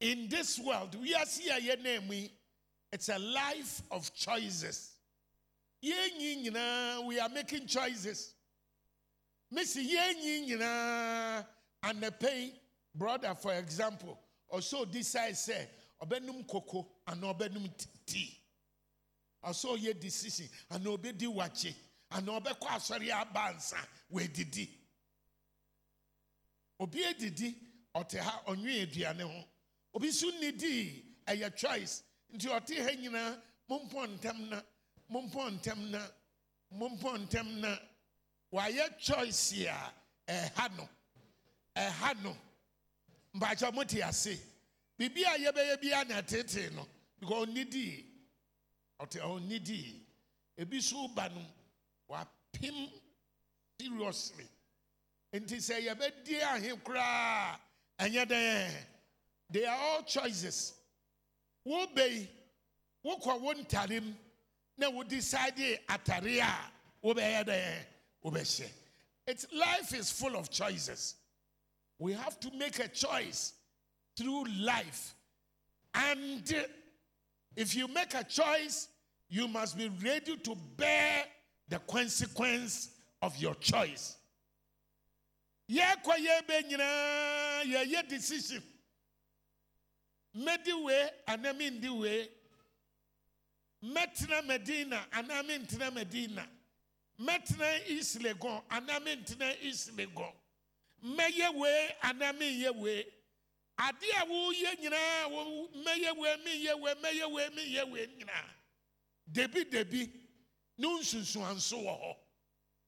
In 0.00 0.28
this 0.28 0.58
world, 0.58 0.96
we 1.00 1.14
are 1.14 1.26
seeing 1.26 1.70
a 1.70 1.76
name. 1.82 2.28
It's 2.92 3.08
a 3.08 3.18
life 3.18 3.82
of 3.90 4.12
choices. 4.14 4.92
We 5.82 5.92
are 7.20 7.28
making 7.28 7.66
choices. 7.66 8.32
Missy 9.50 9.94
yɛn 9.94 10.48
nyinaa 10.48 11.46
anapɛ 11.84 12.52
brother 12.94 13.34
for 13.34 13.54
example 13.54 14.18
ɔsɔ 14.52 14.90
decide 14.90 15.36
say, 15.36 15.68
ɔbɛnum 16.02 16.46
koko 16.48 16.88
and 17.06 17.22
ɔbɛnum 17.22 17.70
tea 18.04 18.36
ɔsɔ 19.46 19.78
yɛ 19.78 20.00
decision. 20.00 20.48
Anaa 20.70 20.96
ɔbɛdi 20.96 21.26
wakye 21.34 21.74
anaa 22.10 22.40
ɔbɛkɔ 22.40 22.66
asɔre 22.68 23.10
aba 23.12 23.52
nsa. 23.54 23.78
Wɛdidi 24.12 24.68
obi 26.80 27.02
edidi 27.04 27.54
ɔte 27.94 28.18
ha 28.18 28.42
ɔnwe 28.48 28.82
aduane 28.82 29.20
ho. 29.22 29.44
Obi 29.94 30.08
nso 30.08 30.30
nidi 30.40 31.04
ɛyɛ 31.26 31.56
choice. 31.56 32.02
Nti 32.32 32.46
ɔte 32.48 32.76
ha 32.82 32.90
nyinaa 32.90 33.40
mompɔ 33.68 34.18
ntɛm 34.18 34.48
na 34.48 34.62
mompɔ 35.10 35.60
ntɛm 35.60 35.90
na 35.90 36.06
mompɔ 36.74 37.26
ntɛm 37.28 37.60
na. 37.60 37.78
Wayɛ 38.52 38.98
choice 38.98 39.52
a 39.66 39.92
ɛha 40.28 40.76
no 40.76 40.88
ɛha 41.76 42.22
no. 42.22 42.36
Mpakyɛ 43.34 43.72
mote 43.74 43.94
ase. 44.02 44.38
Biribi 44.98 45.22
a 45.24 45.38
yɛbɛyɛ 45.38 45.80
biara 45.80 46.08
na 46.08 46.20
ɛtetee 46.22 46.72
no 46.74 46.86
because 47.20 47.46
ɔnnidi 47.46 48.04
ɔte 49.00 49.20
ɔnnidi 49.20 50.00
ebi 50.58 50.80
so 50.82 51.08
ba 51.08 51.28
no 51.28 51.42
wapem 52.08 52.90
seriously. 53.78 54.46
Nti 55.32 55.56
sɛ 55.56 55.80
yɛbɛdi 55.86 56.42
ahe 56.42 56.76
koraa 56.82 57.58
ɛnyɛ 57.98 58.26
dɛn? 58.26 58.84
They 59.50 59.64
are 59.64 59.78
all 59.78 60.02
choices. 60.02 60.74
Wobɛyi 61.66 62.28
wokɔ 63.04 63.40
wo 63.40 63.52
ntarem 63.54 64.14
na 64.78 64.88
wo 64.90 65.02
decide 65.02 65.80
atare 65.88 66.40
a 66.40 66.72
wobɛyɛ 67.04 67.44
dɛn? 67.44 67.84
Wobɛhyɛ 68.24 68.70
it's 69.26 69.46
life 69.52 69.92
is 69.92 70.10
full 70.10 70.36
of 70.36 70.50
choices. 70.50 71.16
We 71.98 72.12
have 72.12 72.38
to 72.40 72.50
make 72.52 72.78
a 72.78 72.88
choice 72.88 73.54
through 74.16 74.44
life 74.44 75.14
and 75.94 76.44
if 77.56 77.74
you 77.74 77.88
make 77.88 78.14
a 78.14 78.22
choice 78.22 78.88
you 79.28 79.48
must 79.48 79.76
be 79.76 79.90
ready 80.02 80.36
to 80.36 80.54
bear 80.76 81.24
the 81.68 81.78
consequence 81.80 82.90
of 83.22 83.36
your 83.36 83.54
choice. 83.56 84.16
Yɛkɔ 85.68 86.14
yɛbɛ 86.26 86.70
nyinaa 86.70 88.08
decision. 88.08 88.62
Mɛdi 90.36 90.84
wei 90.84 91.08
anaa 91.26 91.56
mendi 91.56 91.88
wei. 91.88 92.28
Mɛtena 93.82 94.46
Medina 94.46 95.06
anaa 95.12 95.42
mentena 95.42 95.92
Medina. 95.92 96.46
Mɛtena 97.20 97.88
East 97.88 98.20
Legon 98.20 98.62
anaa 98.70 99.00
mentena 99.00 99.56
East 99.60 99.96
Legon. 99.96 100.32
Mɛyɛ 101.04 101.54
wei 101.54 101.88
anaa. 102.02 103.04
Ade 103.78 104.06
a 104.20 104.24
woyɛ 104.26 104.80
nyinaa 104.80 105.28
mɛyɛ 105.84 106.16
wei 106.16 106.36
menyɛ 106.44 106.80
wei 106.80 106.94
mɛyɛ 106.94 107.30
wei 107.32 107.48
menyɛ 107.50 107.90
wei 107.90 108.06
nyinaa. 108.06 108.50
Debi 109.30 109.64
debi 109.70 110.12
ne 110.78 110.86
nsunsuanso 110.86 111.82
wɔ 111.84 112.00
hɔ. 112.00 112.16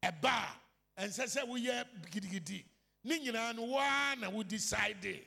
Ɛba 0.05 0.57
a 0.97 1.03
ɛnsɛ 1.03 1.25
sɛ 1.25 1.47
woyɛ 1.47 2.11
gidigidi. 2.11 2.65
Ne 3.05 3.19
nyinaa 3.19 3.55
no 3.55 3.65
woa 3.65 4.15
na 4.17 4.31
wo 4.31 4.43
decide. 4.43 5.27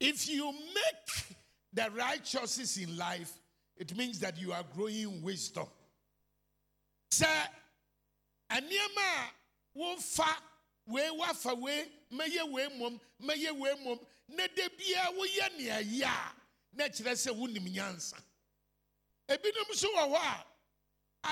If 0.00 0.28
you 0.28 0.52
make 0.52 1.38
the 1.72 1.90
right 1.92 2.22
choices 2.24 2.76
in 2.78 2.96
life, 2.96 3.32
it 3.76 3.96
means 3.96 4.18
that 4.20 4.36
you 4.38 4.52
are 4.52 4.64
growing 4.74 4.96
in 5.02 5.22
wisdom. 5.22 5.68
Sɛ 7.10 7.48
nneɛma 8.50 8.98
a 8.98 9.78
wofa 9.78 10.36
wei 10.86 11.10
wafa 11.12 11.54
wei 11.54 11.84
mɛyɛ 12.10 12.50
wei 12.52 12.68
mmom 12.68 13.00
mɛyɛ 13.20 13.50
wei 13.58 13.74
mmom 13.76 13.98
na 14.28 14.46
da 14.48 14.68
biara 14.68 15.12
woyɛ 15.12 15.56
nea 15.58 15.82
yɛ 15.82 16.04
a 16.04 16.34
na 16.72 16.84
kyerɛ 16.88 17.12
sɛ 17.14 17.30
wonim 17.34 17.66
nyansa. 17.72 18.16
Ebinom 19.28 19.68
nso 19.70 19.88
wɔ 19.94 20.04
hɔ 20.12 20.16
a 20.16 20.46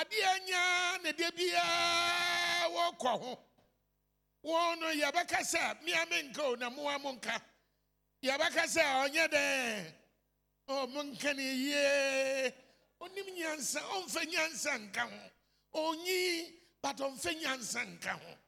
adeɛ 0.00 0.46
nyaa 0.46 1.02
na 1.02 1.12
da 1.12 1.30
biara 1.30 2.68
wɔkɔ 2.70 3.20
ho. 3.20 3.38
Wɔn 4.44 4.80
no 4.80 4.86
yɛbɛka 4.92 5.40
sɛ 5.40 5.80
mmea 5.82 6.38
o 6.44 6.54
na 6.56 6.70
mmoa 6.70 7.00
mo 7.00 7.12
nka. 7.12 7.40
Yɛbɛka 8.22 8.64
sɛ 8.66 8.82
ɔnyɛ 9.04 9.28
dɛn. 9.28 9.94
Oh, 10.68 10.86
monka 10.86 11.34
ne 11.36 11.42
yie. 11.42 12.52
Onim 13.00 13.26
nyansa, 13.36 13.80
ɔmfa 13.80 14.24
nyansa 14.24 14.78
nka 14.78 15.02
ho. 15.10 15.30
Onyi, 15.74 16.52
but 16.80 16.96
ɔmfa 16.96 17.40
nyansa 17.40 17.84
nka 17.84 18.12
ho. 18.12 18.38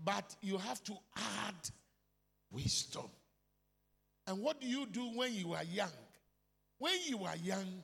But 0.00 0.36
you 0.40 0.56
have 0.58 0.82
to 0.84 0.92
add 1.16 1.70
wisdom. 2.50 3.10
And 4.26 4.38
what 4.40 4.60
do 4.60 4.66
you 4.68 4.86
do 4.86 5.10
when 5.16 5.34
you 5.34 5.54
are 5.54 5.64
young? 5.64 5.90
When 6.78 6.94
you 7.06 7.24
are 7.24 7.36
young, 7.36 7.82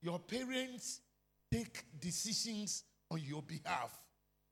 your 0.00 0.18
parents 0.18 1.00
take 1.50 1.84
decisions 1.98 2.84
on 3.10 3.20
your 3.20 3.42
behalf. 3.42 3.90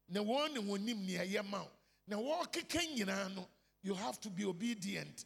Na 0.09 0.21
wɔn 0.21 0.57
wɔn 0.57 0.81
nim 0.81 1.07
nea 1.07 1.25
ɛyɛ. 1.25 1.69
Na 2.09 2.17
wɔrekeka 2.17 2.97
nyinaa 2.97 3.47
you 3.83 3.95
have 3.95 4.21
to 4.21 4.31
be 4.31 4.45
obedient. 4.45 5.25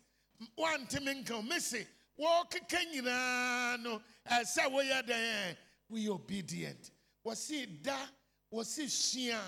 Wantemi 0.59 1.23
nka 1.23 1.35
o, 1.35 1.43
mese 1.43 1.87
wɔrekeka 2.19 2.93
nyinaa 2.93 3.83
no, 3.83 4.03
ɛsɛ 4.29 4.71
wɔyɛ 4.71 5.03
dɛn? 5.07 5.57
Wɔyɛ 5.91 6.09
obedient. 6.09 6.91
Wɔsi 7.25 7.83
da, 7.83 8.07
wɔsi 8.53 8.89
sua, 8.91 9.41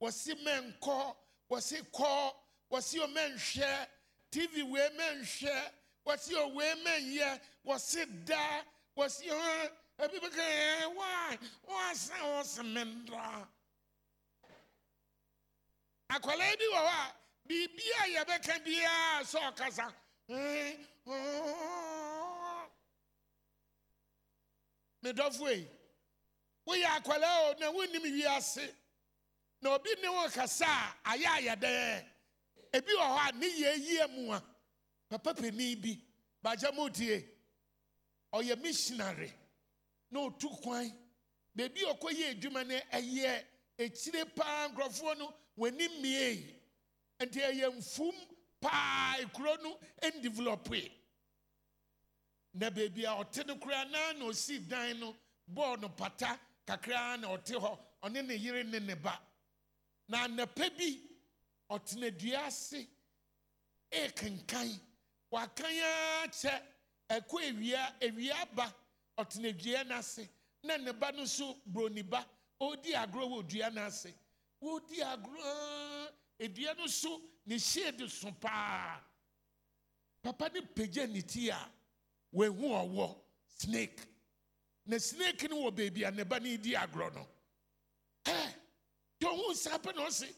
wɔsi 0.00 0.34
mɛnkɔ, 0.44 1.16
wɔsi 1.50 1.78
kɔ, 1.92 2.34
wɔsi 2.70 2.98
ɔmɛnhwɛ, 3.06 3.88
TV 4.30 4.62
wei 4.62 4.88
mɛnhwɛ, 4.90 5.72
wɔsi 6.06 6.34
owei 6.34 6.74
mɛnyɛ, 6.84 7.40
wɔsi 7.66 8.24
da, 8.24 8.62
wɔsi 8.96 9.26
hɔ, 9.28 9.70
ebi 10.00 10.18
bɛ 10.18 10.28
kɛ 10.30 10.42
ɛɛ 10.42 10.94
waa, 10.96 11.36
wɔasa 11.68 12.14
wɔsi 12.32 12.62
mɛndra. 12.74 13.48
Akwadaa 16.10 16.56
bi 16.58 16.64
wɔ 16.64 16.80
hɔ 16.80 16.88
a 16.88 17.14
biribi 17.46 17.84
a 18.00 18.04
yɛbɛka 18.24 18.64
biara 18.64 19.24
sɛ 19.24 19.38
ɔkasa. 19.52 19.94
"Eh, 20.30 20.76
oh." 21.06 22.70
Me 25.02 25.12
dɔfo 25.12 25.48
yi, 25.54 25.68
woyɛ 26.68 26.86
akwadaa 26.96 27.50
o 27.50 27.54
na 27.60 27.70
wonnim 27.72 28.02
wiase. 28.02 28.74
Na 29.62 29.70
obi 29.74 29.90
ne 30.02 30.08
wo 30.08 30.28
kasa 30.28 30.66
a 31.04 31.10
ayɛ 31.16 31.26
ayɛ 31.38 31.56
dɛɛ. 31.60 32.04
Ebi 32.72 32.92
wɔ 32.92 33.06
hɔ 33.16 33.28
a 33.28 33.32
ne 33.32 33.46
yɛ 33.46 33.78
yie 33.86 34.06
mu 34.08 34.32
a. 34.32 34.42
Papa 35.08 35.34
panin 35.34 35.80
bi 35.80 35.98
bàjẹ́ 36.44 36.74
mo 36.74 36.88
tie 36.90 37.24
ɔyɛ 38.34 38.62
missionary. 38.62 39.32
Na 40.10 40.20
otu 40.20 40.48
kwan. 40.62 40.92
Beebi 41.56 41.80
ɔkɔyɛ 41.84 42.30
adwuma 42.34 42.66
no 42.66 42.74
ɛyɛ 42.92 43.44
akyire 43.78 44.24
paa 44.36 44.68
nkurɔfoɔ 44.68 45.18
no 45.18 45.34
wɔni 45.58 45.88
mmie. 45.88 46.54
Nti 47.20 47.40
ɛyɛ 47.40 47.76
mfum 47.76 48.14
paa 48.60 49.16
ekuro 49.20 49.56
no 49.62 49.78
ndevelope 50.02 50.92
na 52.54 52.70
beebi 52.70 53.04
a 53.06 53.10
ɔte 53.22 53.46
no 53.46 53.54
koraa 53.56 53.84
naa 53.90 54.12
na 54.12 54.24
osi 54.26 54.58
dan 54.68 54.98
no 55.00 55.16
bɔɔl 55.52 55.80
no 55.80 55.88
pata 55.88 56.38
kakra 56.68 57.16
na 57.20 57.28
ɔte 57.34 57.54
hɔ 57.62 57.70
ɔne 58.04 58.26
ne 58.26 58.34
yere 58.34 58.62
ne 58.64 58.78
ne 58.78 58.94
ba. 58.94 59.14
Na 60.08 60.24
anapa 60.26 60.68
bi 60.76 61.00
ɔtena 61.70 62.10
dua 62.18 62.46
ase 62.46 62.86
ekenkan. 63.90 64.68
Wakan 65.32 65.64
ara 65.64 66.28
kyɛ 66.28 66.62
ɛkɔ 67.10 67.36
ewia 67.48 67.94
ewia 68.00 68.54
ba 68.54 68.74
ɔtena 69.18 69.52
dua 69.58 69.84
n'ase. 69.84 70.28
Na 70.62 70.76
ne 70.76 70.92
ba 70.92 71.10
no 71.12 71.22
nso 71.22 71.56
broni 71.66 72.02
ba 72.02 72.26
ɔredi 72.60 72.92
agorɔ 72.94 73.26
wɔ 73.32 73.48
dua 73.48 73.70
n'ase. 73.70 74.12
Wɔredi 74.62 75.00
agorɔ 75.00 76.12
edua 76.40 76.76
no 76.76 76.86
so 76.86 77.22
ne 77.46 77.58
shade 77.58 78.10
so 78.10 78.30
paa. 78.32 79.00
Papa 80.22 80.50
ne 80.52 80.60
pagya 80.60 81.06
ne 81.06 81.22
ti 81.22 81.48
a 81.48 81.70
wɔehu 82.34 82.60
ɔwɔ 82.60 83.16
snake 83.46 84.00
na 84.88 84.98
snake 84.98 85.48
no 85.50 85.56
wɔ 85.56 85.70
beebi 85.76 86.08
a 86.08 86.10
ne 86.10 86.24
ba 86.24 86.40
no 86.40 86.46
redi 86.46 86.72
agorɔ 86.74 87.14
no. 87.14 87.26
Ɔho 89.22 89.50
nsa 89.52 89.78
pɛ 89.78 89.94
na 89.94 90.06
ɔse 90.06 90.34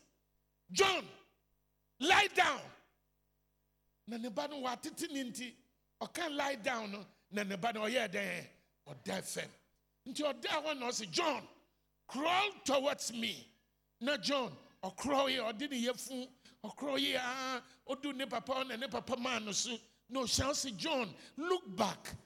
john 0.72 1.08
lie 2.00 2.28
down. 2.34 2.60
Na 4.08 4.16
ne 4.16 4.28
ba 4.28 4.48
no 4.48 4.60
watete 4.60 5.08
ne 5.12 5.24
nti 5.24 5.54
ɔka 6.02 6.36
lie 6.36 6.56
down 6.56 6.90
no 6.90 7.06
na 7.30 7.44
ne 7.44 7.56
ba 7.56 7.72
no 7.72 7.82
ɔyɛ 7.82 8.08
dɛn 8.10 8.46
ɔda 8.88 9.22
fam. 9.22 9.50
Nti 10.08 10.22
ɔda 10.22 10.48
hɔ 10.64 10.78
na 10.78 10.86
ɔse 10.88 11.08
john 11.10 11.46
crawl 12.08 12.50
towards 12.64 13.12
me. 13.12 13.46
Na 14.00 14.16
john 14.16 14.56
ɔkorɔ 14.82 15.30
yi 15.30 15.36
ɔde 15.36 15.70
ne 15.70 15.86
yɛfu 15.86 16.28
ɔkorɔ 16.64 16.98
yi 16.98 17.14
aa 17.16 17.60
ɔdu 17.88 18.16
ne 18.16 18.26
papa 18.26 18.64
na 18.64 18.74
ne 18.74 18.88
papa 18.88 19.16
maa 19.16 19.38
no 19.38 19.52
na 20.08 20.20
ɔhyɛ 20.20 20.44
ɔse 20.50 20.76
john 20.76 21.14
look 21.36 21.76
back. 21.76 22.16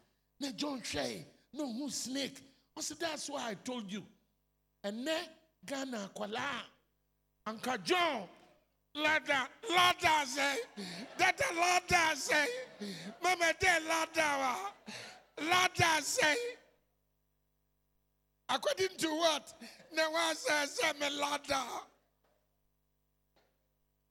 Na 0.41 0.51
john 0.53 0.83
yi 0.95 1.27
na 1.57 1.65
ɔhu 1.65 1.91
snake? 1.91 2.41
Ɔse 2.77 2.99
that's 2.99 3.29
why 3.31 3.51
i 3.51 3.55
told 3.55 3.91
you. 3.91 4.05
And 4.83 5.07
ɛnɛ 5.07 5.29
ghana 5.67 6.11
akwadaa 6.11 6.63
anka 7.47 7.83
john 7.85 8.29
lada 8.95 9.49
lada 9.71 10.25
sɛ 10.27 10.57
dada 11.19 11.45
lada 11.55 12.15
sɛ 12.15 12.47
mama 13.23 13.53
dɛ 13.61 13.89
lada 13.89 14.39
wa 14.39 14.73
lada 15.45 16.01
sɛ 16.01 16.35
according 18.49 18.97
to 18.99 19.09
what? 19.15 19.55
Na 19.93 20.03
sɛ 20.35 20.67
sɛ 20.67 20.99
me 21.01 21.11
lada. 21.11 21.65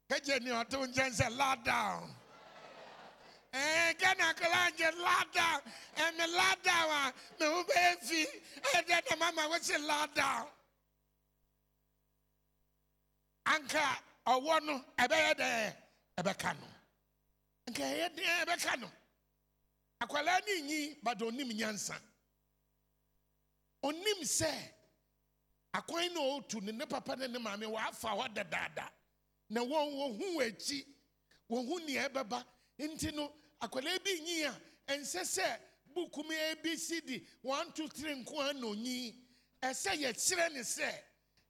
Kɛgye 0.09 0.41
ni 0.41 0.49
ɔto 0.51 0.85
nkyɛn 0.87 1.37
lada 1.37 2.01
ɛɛ 3.53 3.93
akwadaa 4.29 4.69
nkyɛn 4.71 4.95
lada. 5.05 5.61
Ɛmi 5.95 6.25
lada 6.37 6.87
wa 6.87 7.13
me 7.39 7.45
ho 7.45 7.63
bɛyɛ 7.63 7.99
fi 8.01 8.25
ɛdɛ 8.77 9.09
na 9.09 9.15
mama 9.15 9.41
wɔsi 9.49 9.77
lada. 9.87 10.47
Anka 13.45 13.99
ɔwɔ 14.27 14.63
no 14.65 14.85
ɛbɛyɛ 14.97 15.33
dɛ 15.37 15.75
ɛbɛka 16.17 16.59
no 16.59 16.67
nka 17.67 17.83
ɛyɛ 17.83 18.09
dɛ 18.15 18.45
ɛbɛka 18.45 18.79
no 18.79 18.91
akwadaa 20.01 20.45
ne 20.45 20.61
nyi 20.61 20.99
bada 21.03 21.25
onim 21.25 21.49
nyansa. 21.51 21.99
Onim 23.83 24.21
sɛ 24.23 24.51
akwan 25.73 26.11
na 26.13 26.19
ɔretu 26.21 26.61
ne 26.63 26.71
ne 26.71 26.85
papa 26.85 27.15
ne 27.15 27.27
ne 27.27 27.37
maame 27.39 27.65
wɔafa 27.65 28.09
hɔ 28.17 28.33
dadaada 28.33 28.89
na 29.49 29.61
wɔn 29.61 29.93
wɔn 29.93 30.17
ho 30.17 30.39
akyi 30.41 30.85
wɔn 31.49 31.67
ho 31.67 31.77
nea 31.85 32.09
ɛbɛba 32.09 32.43
nti 32.79 33.13
no 33.13 33.31
akwadaa 33.63 34.03
bi 34.03 34.19
nyi 34.21 34.43
a 34.43 34.53
ɛnsɛ 34.87 35.21
sɛ 35.35 35.59
buku 35.93 36.23
mu 36.23 36.33
abcd 36.51 37.25
one 37.41 37.71
two 37.73 37.87
three 37.87 38.13
nko 38.15 38.39
ara 38.41 38.53
na 38.53 38.67
onyi 38.67 39.15
ɛsɛ 39.61 39.91
yɛkyerɛ 40.01 40.53
ne 40.53 40.59
sɛ 40.61 40.91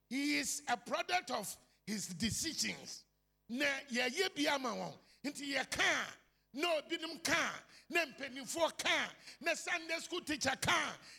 he 0.10 0.38
is 0.38 0.62
a 0.68 0.78
product 0.78 1.32
of 1.32 1.58
his 1.88 2.08
decisions. 2.10 3.04
Na 3.50 3.66
yɛyɛ 3.92 4.36
bi 4.36 4.48
ama 4.48 4.70
wɔn. 4.70 4.98
Nti 5.26 5.54
yɛka 5.56 5.80
a 5.82 6.08
na 6.54 6.80
obinom 6.82 7.24
ka 7.24 7.34
a 7.34 7.94
na 7.94 8.06
mpanimfoɔ 8.06 8.78
ka 8.78 8.90
a 9.10 9.44
na 9.44 9.54
sunday 9.56 9.98
school 10.00 10.22
teacher 10.22 10.56
ka 10.62 10.72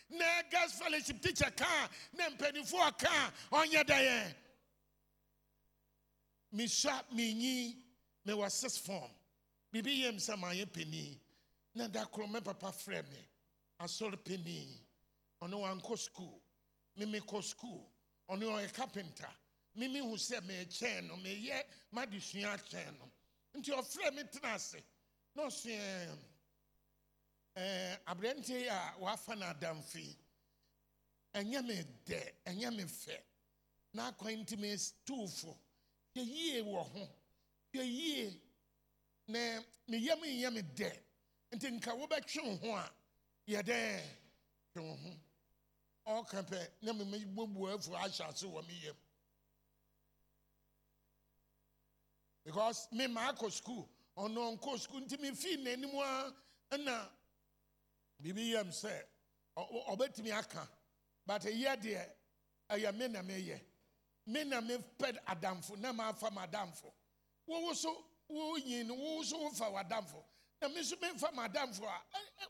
a 0.09 0.13
na 0.15 0.25
girls 0.49 0.73
fellowship 0.73 1.21
teacher 1.21 1.51
ka 1.51 1.65
a 1.65 2.15
na 2.17 2.29
mpanimfoɔ 2.29 2.97
ka 2.97 3.33
a 3.51 3.55
ɔnyɛ 3.55 3.83
dɛyɛ 3.83 4.35
mesua 6.53 7.03
menyi 7.13 7.75
mewɔ 8.25 8.49
six 8.49 8.77
form 8.77 9.11
biribi 9.75 10.01
yɛ 10.03 10.09
m 10.13 10.17
sɛ 10.19 10.35
maayɛ 10.37 10.71
panin. 10.71 11.19
Na 11.73 11.87
da 11.87 12.05
koro 12.05 12.27
me 12.27 12.39
papa 12.39 12.67
frɛ 12.71 13.03
me 13.09 13.27
asɔre 13.79 14.15
panin. 14.23 14.79
Ɔne 15.41 15.53
wankɔ 15.59 15.97
school. 15.97 16.41
Meme 16.95 17.19
kɔ 17.19 17.43
school. 17.43 17.91
Ɔne 18.29 18.43
ɔyɛ 18.43 18.73
carpenter. 18.73 19.29
Meme 19.75 19.99
hu 19.99 20.15
sɛ 20.15 20.39
meekyɛn 20.47 21.07
no 21.07 21.15
meyɛ 21.17 21.63
madesua 21.91 22.55
akyɛn 22.57 22.97
no. 22.99 23.11
Nti 23.55 23.71
ɔfrɛ 23.71 24.15
me 24.15 24.23
tena 24.23 24.53
ase. 24.55 24.81
Na 25.35 25.43
ɔso 25.47 25.69
ɛɛ 27.57 27.99
aberanteɛ 28.07 28.59
yi 28.61 28.67
a 28.67 28.95
wafa 28.99 29.35
no 29.35 29.45
adamfo 29.45 30.15
ɛnyɛ 31.33 31.67
me 31.67 31.83
dɛ 32.05 32.33
ɛnyɛ 32.45 32.75
me 32.77 32.83
fɛ. 32.83 33.21
Na 33.91 34.11
akwan 34.11 34.37
nti 34.45 34.57
me 34.57 34.73
tuufo 35.05 35.57
hwɛ 36.15 36.25
yie 36.25 36.61
wɔ 36.61 36.81
ho. 36.93 37.09
Hwɛ 37.73 37.83
yie 37.83 38.41
na 39.27 39.61
meyam 39.87 40.19
nyɛ 40.21 40.53
me 40.53 40.61
dɛ 40.61 40.91
nti 41.53 41.67
nka 41.79 41.91
wobɛtwe 41.95 42.41
wo 42.43 42.55
ho 42.57 42.75
a 42.75 42.91
yɛdɛ 43.47 44.01
twe 44.73 44.81
wo 44.81 44.95
ho. 44.95 45.11
Ɔka 46.07 46.43
pɛ 46.47 46.71
na 46.81 46.93
memebɔbua 46.93 47.73
afu 47.75 47.91
ahyɛ 47.95 48.29
ase 48.29 48.43
wɔ 48.45 48.67
me 48.67 48.73
yam 48.83 48.95
because 52.43 52.87
me 52.91 53.07
ma 53.07 53.31
akɔ 53.31 53.51
school 53.51 53.89
ɔno 54.17 54.57
ɔnkɔ 54.59 54.79
school 54.79 55.01
nti 55.01 55.17
mefii 55.17 55.57
n'anim 55.63 55.95
a 55.95 56.33
ɛna 56.75 57.09
biribi 58.21 58.51
yam 58.51 58.69
sɛ 58.69 59.03
ɔ- 59.57 59.85
ɔbɛtumi 59.87 60.31
aka. 60.31 60.69
But 61.25 61.41
ɛyɛ 61.41 61.81
deɛ 61.81 62.11
ɛyɛ 62.69 62.95
me 62.97 63.07
na 63.07 63.21
meyɛ. 63.21 63.59
Me 64.27 64.43
na 64.43 64.61
adamfo 64.61 65.75
na 65.79 65.91
maafa 65.91 66.29
m'adamfo. 66.29 66.91
Wowo 67.47 67.73
so 67.75 68.05
wonyi 68.29 68.83
no 68.85 68.95
wowo 68.95 69.23
so 69.23 69.37
wofa 69.37 69.69
w'adamfo. 69.71 70.23
Na 70.61 70.67
me 70.69 70.81
nso 70.81 70.95
memfa 70.97 71.31
m'adamfo 71.31 71.83
a 71.85 72.01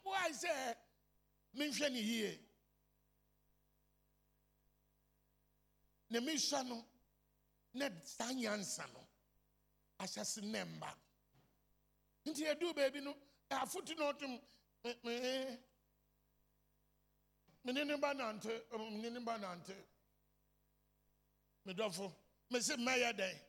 woae 0.05 0.31
sɛ 0.31 0.75
menhwɛ 1.55 1.91
ne 1.91 1.99
yie 1.99 2.39
na 6.09 6.19
mesua 6.21 6.63
no 6.63 6.85
na 7.73 7.89
saa 8.03 8.31
nyansa 8.33 8.85
no 8.93 8.99
ahyɛ 9.99 10.23
se 10.25 10.41
nnɛ 10.41 10.65
mba 10.65 10.95
nti 12.25 12.43
ɛduu 12.45 12.73
baabi 12.75 13.01
no 13.01 13.15
afotu 13.49 13.95
no 13.97 14.11
ɔtom 14.13 14.41
me- 14.83 14.97
me- 15.03 15.57
mene 17.63 17.83
ne 17.85 17.97
ba 17.97 18.13
nante 18.13 18.51
mene 18.77 19.09
ne 19.09 19.19
ba 19.19 19.37
nante 19.37 19.75
medɔfo 21.65 22.13
mese 22.51 22.75
mmɛyɛ 22.77 23.11
dɛn 23.17 23.39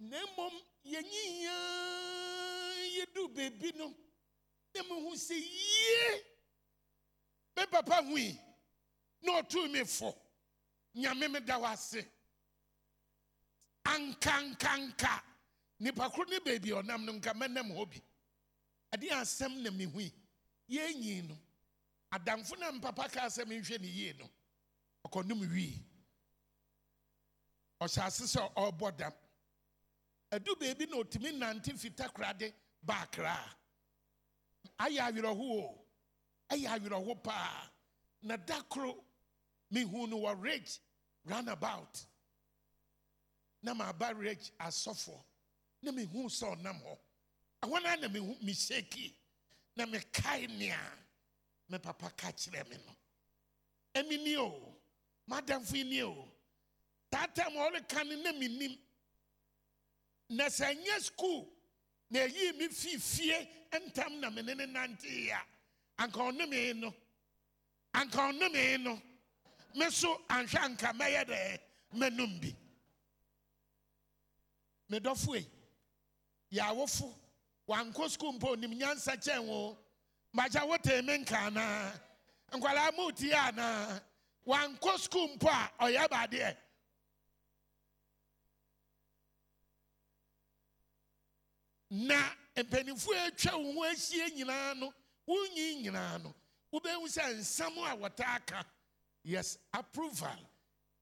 na 0.00 0.16
mmom 0.26 0.54
yɛnyiyaa 0.84 2.74
yɛduu 2.96 3.28
baabi 3.34 3.68
no. 3.78 3.86
Na 4.74 4.82
mehu 4.82 5.10
sɛ 5.26 5.34
yie! 5.34 6.24
Me 7.56 7.66
papa 7.66 8.02
hui 8.04 8.38
na 9.22 9.40
ɔtoo 9.40 9.70
me 9.70 9.84
fo 9.84 10.14
nyame 10.94 11.30
meda 11.30 11.58
wo 11.58 11.66
ase. 11.66 12.04
Ankankanka 13.84 15.22
nipa 15.80 16.08
koro 16.10 16.28
ne 16.30 16.38
baabi 16.40 16.70
ɔnam 16.70 17.04
no 17.04 17.12
nka 17.12 17.32
mɛnam 17.34 17.70
hɔ 17.76 17.90
bi. 17.90 18.02
Ade 18.92 19.08
asɛm 19.10 19.62
na 19.62 19.70
mehui 19.70 20.12
yɛnyi 20.68 21.28
no. 21.28 21.36
Adamfo 22.12 22.58
na 22.58 22.72
mpapa 22.72 23.08
ka 23.12 23.26
sɛ 23.26 23.44
menhwɛ 23.44 23.80
ne 23.80 23.86
yie 23.88 24.12
no 24.18 24.28
ɔkɔnom 25.06 25.40
wie 25.52 25.78
ɔhyɛ 27.80 28.06
ase 28.06 28.24
sɛ 28.24 28.96
dam 28.96 29.12
adu 30.30 30.54
baabi 30.56 30.86
na 30.86 30.96
ɔtumi 30.96 31.30
nante 31.38 31.72
fita 31.76 32.08
korade 32.14 32.52
baakra. 32.82 33.36
Ayɛ 34.78 35.00
awerɛho 35.08 35.46
o. 35.62 35.86
Ayɛ 36.50 36.66
awerɛho 36.74 37.22
paa 37.22 37.70
na 38.22 38.36
da 38.36 38.62
koro 38.62 39.04
wɔ 39.72 40.42
rage 40.42 40.78
runabout 41.24 42.06
na 43.62 43.74
maaba 43.74 44.14
rage 44.16 44.50
asɔfoɔ 44.58 45.22
na 45.82 45.92
mehu 45.92 46.28
sɛ 46.28 46.56
ɔnam 46.56 46.82
hɔ. 46.82 46.98
Ɛhɔ 47.62 47.82
no 47.82 47.96
na 47.96 48.08
mehu 48.08 48.38
mehyɛki 48.42 49.14
na 49.76 49.86
mekae 49.86 50.48
nea 50.58 50.78
me 51.68 51.78
papa 51.78 52.10
ka 52.16 52.28
kyerɛ 52.32 52.68
me 52.68 52.76
no. 52.76 52.96
Ɛmi 53.94 54.22
ni 54.24 54.36
o. 54.36 54.76
Madamfo 55.28 55.84
ni 55.88 56.02
o. 56.02 56.28
Saa 57.12 57.26
tam 57.26 57.56
a 57.56 57.70
ɔreka 57.70 58.06
no 58.08 58.16
na 58.22 58.32
menim 58.32 58.78
na 60.30 60.44
sɛ 60.48 60.74
nyɛ 60.82 60.96
skuul 61.00 61.46
na 62.10 62.20
ɛyii 62.20 62.56
me 62.58 62.68
fii 62.68 62.98
fie 62.98 63.48
ntam 63.72 64.20
na 64.20 64.30
mene 64.30 64.54
ne 64.54 64.66
nanteeɛ 64.66 65.32
a 65.32 65.42
anka 66.02 66.18
ɔnome 66.20 66.76
no. 66.76 66.94
Anka 67.94 68.18
ɔnome 68.30 68.80
no. 68.82 69.00
Me 69.74 69.90
so 69.90 70.20
anhwɛ 70.28 70.58
anka 70.64 70.92
mɛyɛ 70.92 71.24
dɛ 71.26 71.60
mɛnom 71.94 72.40
bi. 72.40 72.56
Me 74.88 74.98
dɔfoe 75.00 75.44
yɛ 76.52 76.60
awofo 76.70 77.12
wankɔ 77.68 78.08
skuul 78.10 78.34
mpo 78.38 78.56
onim 78.56 78.78
nyansa 78.78 79.16
kyɛn 79.16 79.44
wo. 79.46 79.76
Magya 80.32 80.60
wotee 80.66 81.02
me 81.04 81.18
nka 81.18 81.50
anaa? 81.50 81.92
Nkwalaa 82.52 82.92
mootie 82.96 83.32
anaa? 83.32 84.00
Wankɔ 84.46 84.98
skuul 84.98 85.34
mpo 85.36 85.48
a 85.48 85.70
ɔyɛ 85.80 86.08
baadeɛ 86.08 86.56
na 91.90 92.16
mpanimfoɔ 92.56 93.16
a 93.16 93.26
atwa 93.30 93.56
wo 93.58 93.72
ho 93.72 93.80
ahyia 93.84 94.28
nyinaa 94.36 94.74
no 94.78 94.92
wonyi 95.26 95.82
nyinaa 95.82 96.22
no. 96.22 96.34
Wobɛhu 96.72 97.06
sɛ 97.08 97.34
nsɛm 97.34 97.76
a 97.78 97.96
wɔtaa 97.96 98.46
ka 98.46 98.64
yes 99.24 99.58
approval 99.72 100.38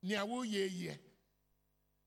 nea 0.01 0.25
woyɛ 0.25 0.69
yɛ 0.69 0.99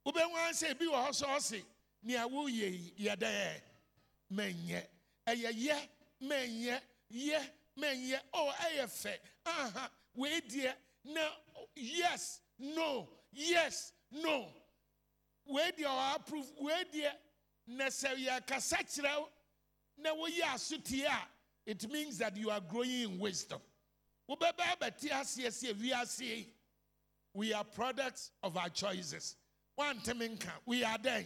wobɛhu 0.05 0.35
ara 0.35 0.53
sɛ 0.53 0.71
ebi 0.75 0.87
wɔ 0.87 1.07
hɔ 1.07 1.11
sɛ 1.11 1.27
ɔse 1.37 1.65
nea 2.03 2.27
woyɛ 2.27 2.71
yi 2.73 2.95
yɛdɛ 3.07 3.63
mɛnyɛ 4.33 4.87
ɛyɛ 5.27 5.51
yɛ 5.55 5.89
mɛnyɛ 6.21 6.81
yɛ 7.11 7.51
mɛnyɛ 7.77 8.21
ɔ 8.35 8.53
ɛyɛ 8.55 8.85
fɛ. 8.87 9.19
Aha 9.47 9.91
wei 10.15 10.41
deɛ 10.41 10.75
na 11.05 11.21
yes 11.75 12.41
no 12.59 13.09
yes 13.33 13.93
no. 14.11 14.53
Wei 15.47 15.71
deɛ 15.73 15.87
ɔ 15.87 16.15
approve 16.17 16.51
wei 16.59 16.85
deɛ 16.93 17.13
it 21.67 21.91
means 21.91 22.19
that 22.19 22.37
you 22.37 22.51
are 22.51 22.61
growing 22.61 22.91
in 22.91 23.19
wisdom. 23.19 23.61
We 27.35 27.53
are 27.55 27.65
products 27.65 28.31
of 28.43 28.57
our 28.57 28.69
choices. 28.69 29.37
Wanteme 29.79 30.29
nka 30.37 30.51
we 30.67 30.85
are 30.85 30.99
dɛn? 30.99 31.25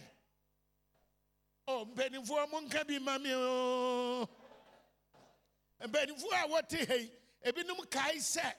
Oh 1.67 1.85
mpanimfoɔ 1.93 2.51
mo 2.51 2.61
nka 2.61 2.87
bi 2.87 2.97
ma 2.99 3.17
me 3.17 3.33
o. 3.33 4.29
Mpanimfoɔ 5.83 6.45
a 6.45 6.47
wɔte 6.47 6.89
yi 6.89 7.11
ebinom 7.45 7.89
kae 7.89 8.15
sɛ 8.17 8.53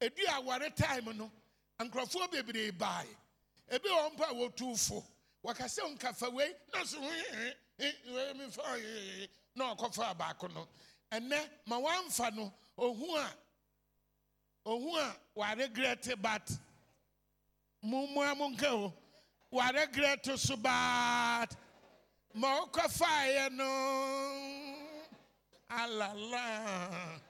edu 0.00 0.26
aware 0.36 0.70
time 0.70 1.16
no 1.16 1.30
nkurɔfoɔ 1.80 2.30
bebree 2.32 2.76
bae. 2.76 3.06
Ebi 3.70 3.88
wɔ 3.88 4.16
mpa 4.16 4.30
a 4.30 4.34
wɔtu 4.34 5.02
fo 5.44 5.52
wɔkasɛ 5.52 5.96
nkafa 5.96 6.32
wei 6.32 6.54
na 6.72 6.84
so 6.84 6.98
mefa 8.34 8.80
na 9.54 9.74
ɔkɔfa 9.74 10.16
baako 10.16 10.48
no. 10.52 10.68
Ɛnɛ 11.12 11.50
ma 11.66 11.78
wamfa 11.78 12.34
no 12.34 12.52
ohu 12.78 13.16
a 13.16 13.30
ohu 14.66 14.96
a 14.96 15.16
waregrɛte 15.36 16.20
but 16.20 16.50
mummoa 17.84 18.36
mo 18.36 18.48
nka 18.50 18.70
o 18.72 18.92
waregrɛte 19.52 20.38
so 20.38 20.56
but 20.56 21.48
ma 22.34 22.64
ɔkɔfaeɛ 22.66 23.52
no. 23.52 24.80
Alala. 25.70 27.20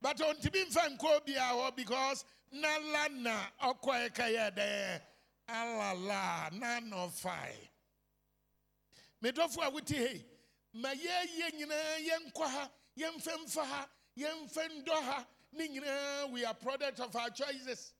But 0.00 0.16
ɔntumi 0.18 0.66
mfa 0.70 0.96
nkɔ 0.96 1.26
biara 1.26 1.52
hɔ 1.52 1.76
because 1.76 2.24
nala 2.50 3.08
na 3.10 3.46
ɔkɔɛ 3.62 4.10
kɛyɛ 4.10 4.54
dɛ. 4.56 5.02
Alala 5.48 6.50
na 6.52 6.80
nɔfae 6.80 7.68
medɔfo 9.22 9.62
a 9.66 9.70
wote 9.70 9.88
hei. 9.96 10.24
Ma 10.74 10.90
yɛyɛ 10.92 11.54
nyinaa 11.54 11.98
yɛnkɔ 12.08 12.46
ha 12.50 12.70
yɛmfa 12.98 13.38
mfa 13.44 13.64
ha 13.64 13.88
yɛmfa 14.16 14.68
ndɔ 14.82 15.02
ha 15.04 15.26
ne 15.52 15.68
nyinaa 15.68 16.30
we 16.30 16.44
are 16.44 16.54
product 16.54 17.00
of 17.00 17.14
our 17.16 17.30
choices. 17.30 17.92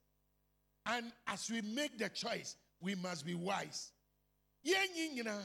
And 0.84 1.12
as 1.26 1.50
we 1.50 1.62
make 1.62 1.98
the 1.98 2.08
choice 2.10 2.56
we 2.80 2.94
must 2.94 3.24
be 3.24 3.34
wise. 3.34 3.92
Yɛnyi 4.64 5.16
nyinaa 5.16 5.44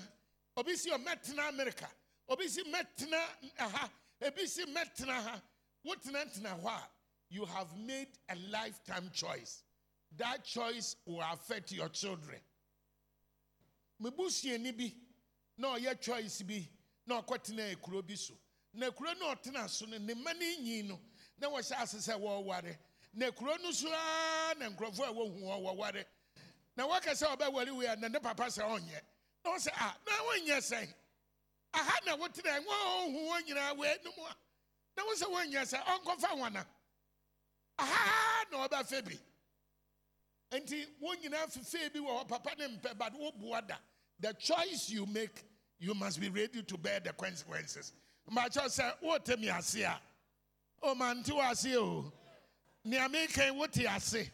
obi 0.57 0.75
si 0.75 0.89
ɔmɛtena 0.89 1.49
america 1.49 1.89
obi 2.27 2.47
si 2.47 2.63
mɛtena 2.63 3.21
aha 3.59 3.89
ebi 4.21 4.47
si 4.47 4.65
mɛtena 4.65 5.23
ha 5.23 5.41
wotenatena 5.85 6.61
hɔ 6.61 6.65
a 6.67 6.89
you 7.29 7.45
have 7.45 7.75
made 7.77 8.09
a 8.29 8.35
lifetime 8.49 9.09
choice 9.13 9.63
that 10.17 10.43
choice 10.43 10.95
will 11.05 11.21
affect 11.33 11.71
your 11.71 11.89
children. 11.89 12.39
Mebusuani 14.01 14.75
bi 14.77 14.93
na 15.57 15.75
ɔyɛ 15.77 15.99
choice 16.01 16.41
bi 16.41 16.67
na 17.05 17.21
ɔkɔtena 17.21 17.75
ekuro 17.75 18.03
na 18.73 18.87
ekuro 18.89 19.13
no 19.19 19.33
ɔtena 19.35 19.69
so 19.69 19.85
ne 19.85 19.97
mma 19.99 20.33
nyi 20.33 20.83
no 20.83 20.99
na 21.37 21.47
wɔhyɛ 21.49 21.81
ase 21.81 21.97
sɛ 21.97 22.19
wɔreware 22.19 22.77
na 23.13 23.27
ekuro 23.29 23.61
no 23.61 23.71
so 23.71 23.87
ara 23.89 24.55
na 24.59 24.69
nkurɔfoɔ 24.69 25.07
a 25.07 25.13
wɔhu 25.13 25.41
wɔn 25.41 25.61
wɔware 25.77 26.05
na 26.75 26.87
wɔka 26.87 27.11
sɛ 27.11 27.35
ɔbɛware 27.37 27.75
wei 27.77 27.85
a 27.87 27.95
na 27.95 28.07
ne 28.07 28.19
papa 28.19 28.43
sɛ 28.45 28.63
ɔnyɛ 28.63 29.01
na 29.43 29.51
wɔsɛ 29.51 29.69
a 29.69 29.95
na 30.05 30.11
wɔnyɛ 30.23 30.57
sɛn 30.57 30.93
aha 31.73 31.99
na 32.05 32.15
wotena 32.17 32.59
wɔn 32.59 32.67
ohu 32.67 33.29
wɔn 33.29 33.43
nyinaa 33.47 34.03
no 34.03 34.11
mu 34.17 34.23
a. 34.25 34.35
Na 34.97 35.03
wɔsɛ 35.03 35.25
wɔnyɛ 35.29 35.61
sɛ 35.65 35.83
ɔnkɔfa 35.83 36.29
wɔn 36.37 36.53
na 36.53 36.63
aha 37.77 38.45
na 38.51 38.67
ɔbɛfɛ 38.67 39.05
bi. 39.05 39.19
Nti 40.51 40.85
wɔn 41.01 41.21
nyinaa 41.21 41.47
fefee 41.47 41.89
bi 41.93 41.99
wɔ 41.99 42.19
hɔ 42.23 42.27
papa 42.27 42.55
ne 42.57 42.67
mpɛ 42.67 42.97
but 42.97 43.13
wɔbua 43.13 43.67
da 43.67 43.77
the 44.19 44.33
choice 44.33 44.89
you 44.89 45.05
make 45.05 45.43
you 45.79 45.93
must 45.95 46.19
be 46.19 46.29
ready 46.29 46.61
to 46.61 46.77
bear 46.77 46.99
the 46.99 47.11
consequences. 47.13 47.93
Mbakyɛw 48.29 48.67
sɛ 48.67 48.99
wɔte 49.01 49.39
mi 49.39 49.49
ase 49.49 49.81
a 49.81 49.99
ɔmante 50.83 51.29
wɔ 51.29 51.51
ase 51.51 51.75
o. 51.75 52.11
Nea 52.83 53.07
meka 53.09 53.51
wote 53.55 53.85
ase. 53.85 54.29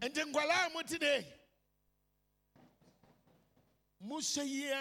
Nti 0.00 0.22
nkwadaa 0.32 0.66
a 0.66 0.70
mote 0.70 0.98
de 0.98 1.24
mohyɛ 4.04 4.44
yia 4.46 4.80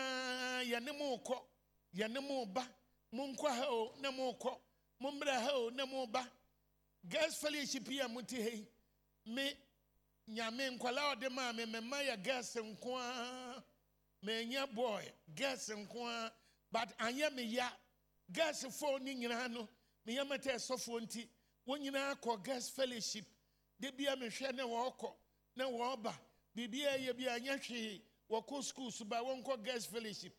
yɛne 0.64 0.98
mo 0.98 1.18
kɔ 1.26 1.42
yɛne 1.96 2.22
mo 2.28 2.46
ba 2.46 2.68
monkɔ 3.14 3.48
ha 3.50 3.66
o 3.70 3.94
na 4.00 4.12
mo 4.12 4.34
kɔ 4.34 4.58
mommrɛ 5.02 5.42
ha 5.42 5.52
o 5.54 5.70
na 5.70 5.86
mo 5.86 6.06
ba 6.08 6.26
girls 7.08 7.36
fellowship 7.36 7.88
yi 7.90 8.00
a 8.00 8.08
mote 8.08 8.32
ha 8.32 8.50
yi 8.50 8.68
me 9.26 9.54
nyame 10.30 10.70
nkwadaa 10.70 11.12
a 11.12 11.16
ɔde 11.16 11.30
maa 11.32 11.54
me 11.54 11.66
mɛma 11.66 11.98
yɛ 12.08 12.24
girls 12.24 12.56
nko 12.56 12.96
ara. 12.98 13.64
Mɛnya 14.24 14.74
boy 14.74 15.04
girls 15.36 15.70
nko 15.70 16.32
but 16.72 16.96
anyɛ 17.00 17.34
me 17.36 17.44
ya. 17.44 17.70
Girls 18.32 18.64
foɔ 18.64 19.02
ne 19.02 19.16
nyinaa 19.16 19.50
no 19.52 19.68
meyɛ 20.06 20.24
mɛtɛ 20.28 20.56
sɔfoɔ 20.56 21.02
nti 21.02 21.28
wɔn 21.68 21.82
nyinaa 21.82 22.16
kɔ 22.22 22.44
girls 22.44 22.70
fellowship. 22.70 23.26
De 23.80 23.92
bia 23.92 24.16
mehwɛ 24.16 24.54
ne 24.56 24.64
wɔrekɔ 24.64 25.16
na 25.56 25.66
wɔreba 25.66 26.14
biribiara 26.56 26.98
yɛ 27.00 27.18
bi 27.18 27.24
anyɛ 27.26 27.60
hwee. 27.66 28.02
Wɔkɔ 28.30 28.64
school 28.64 28.92
so 28.92 29.06
ba 29.06 29.18
wɔnkɔ 29.18 29.86
fellowship. 29.88 30.36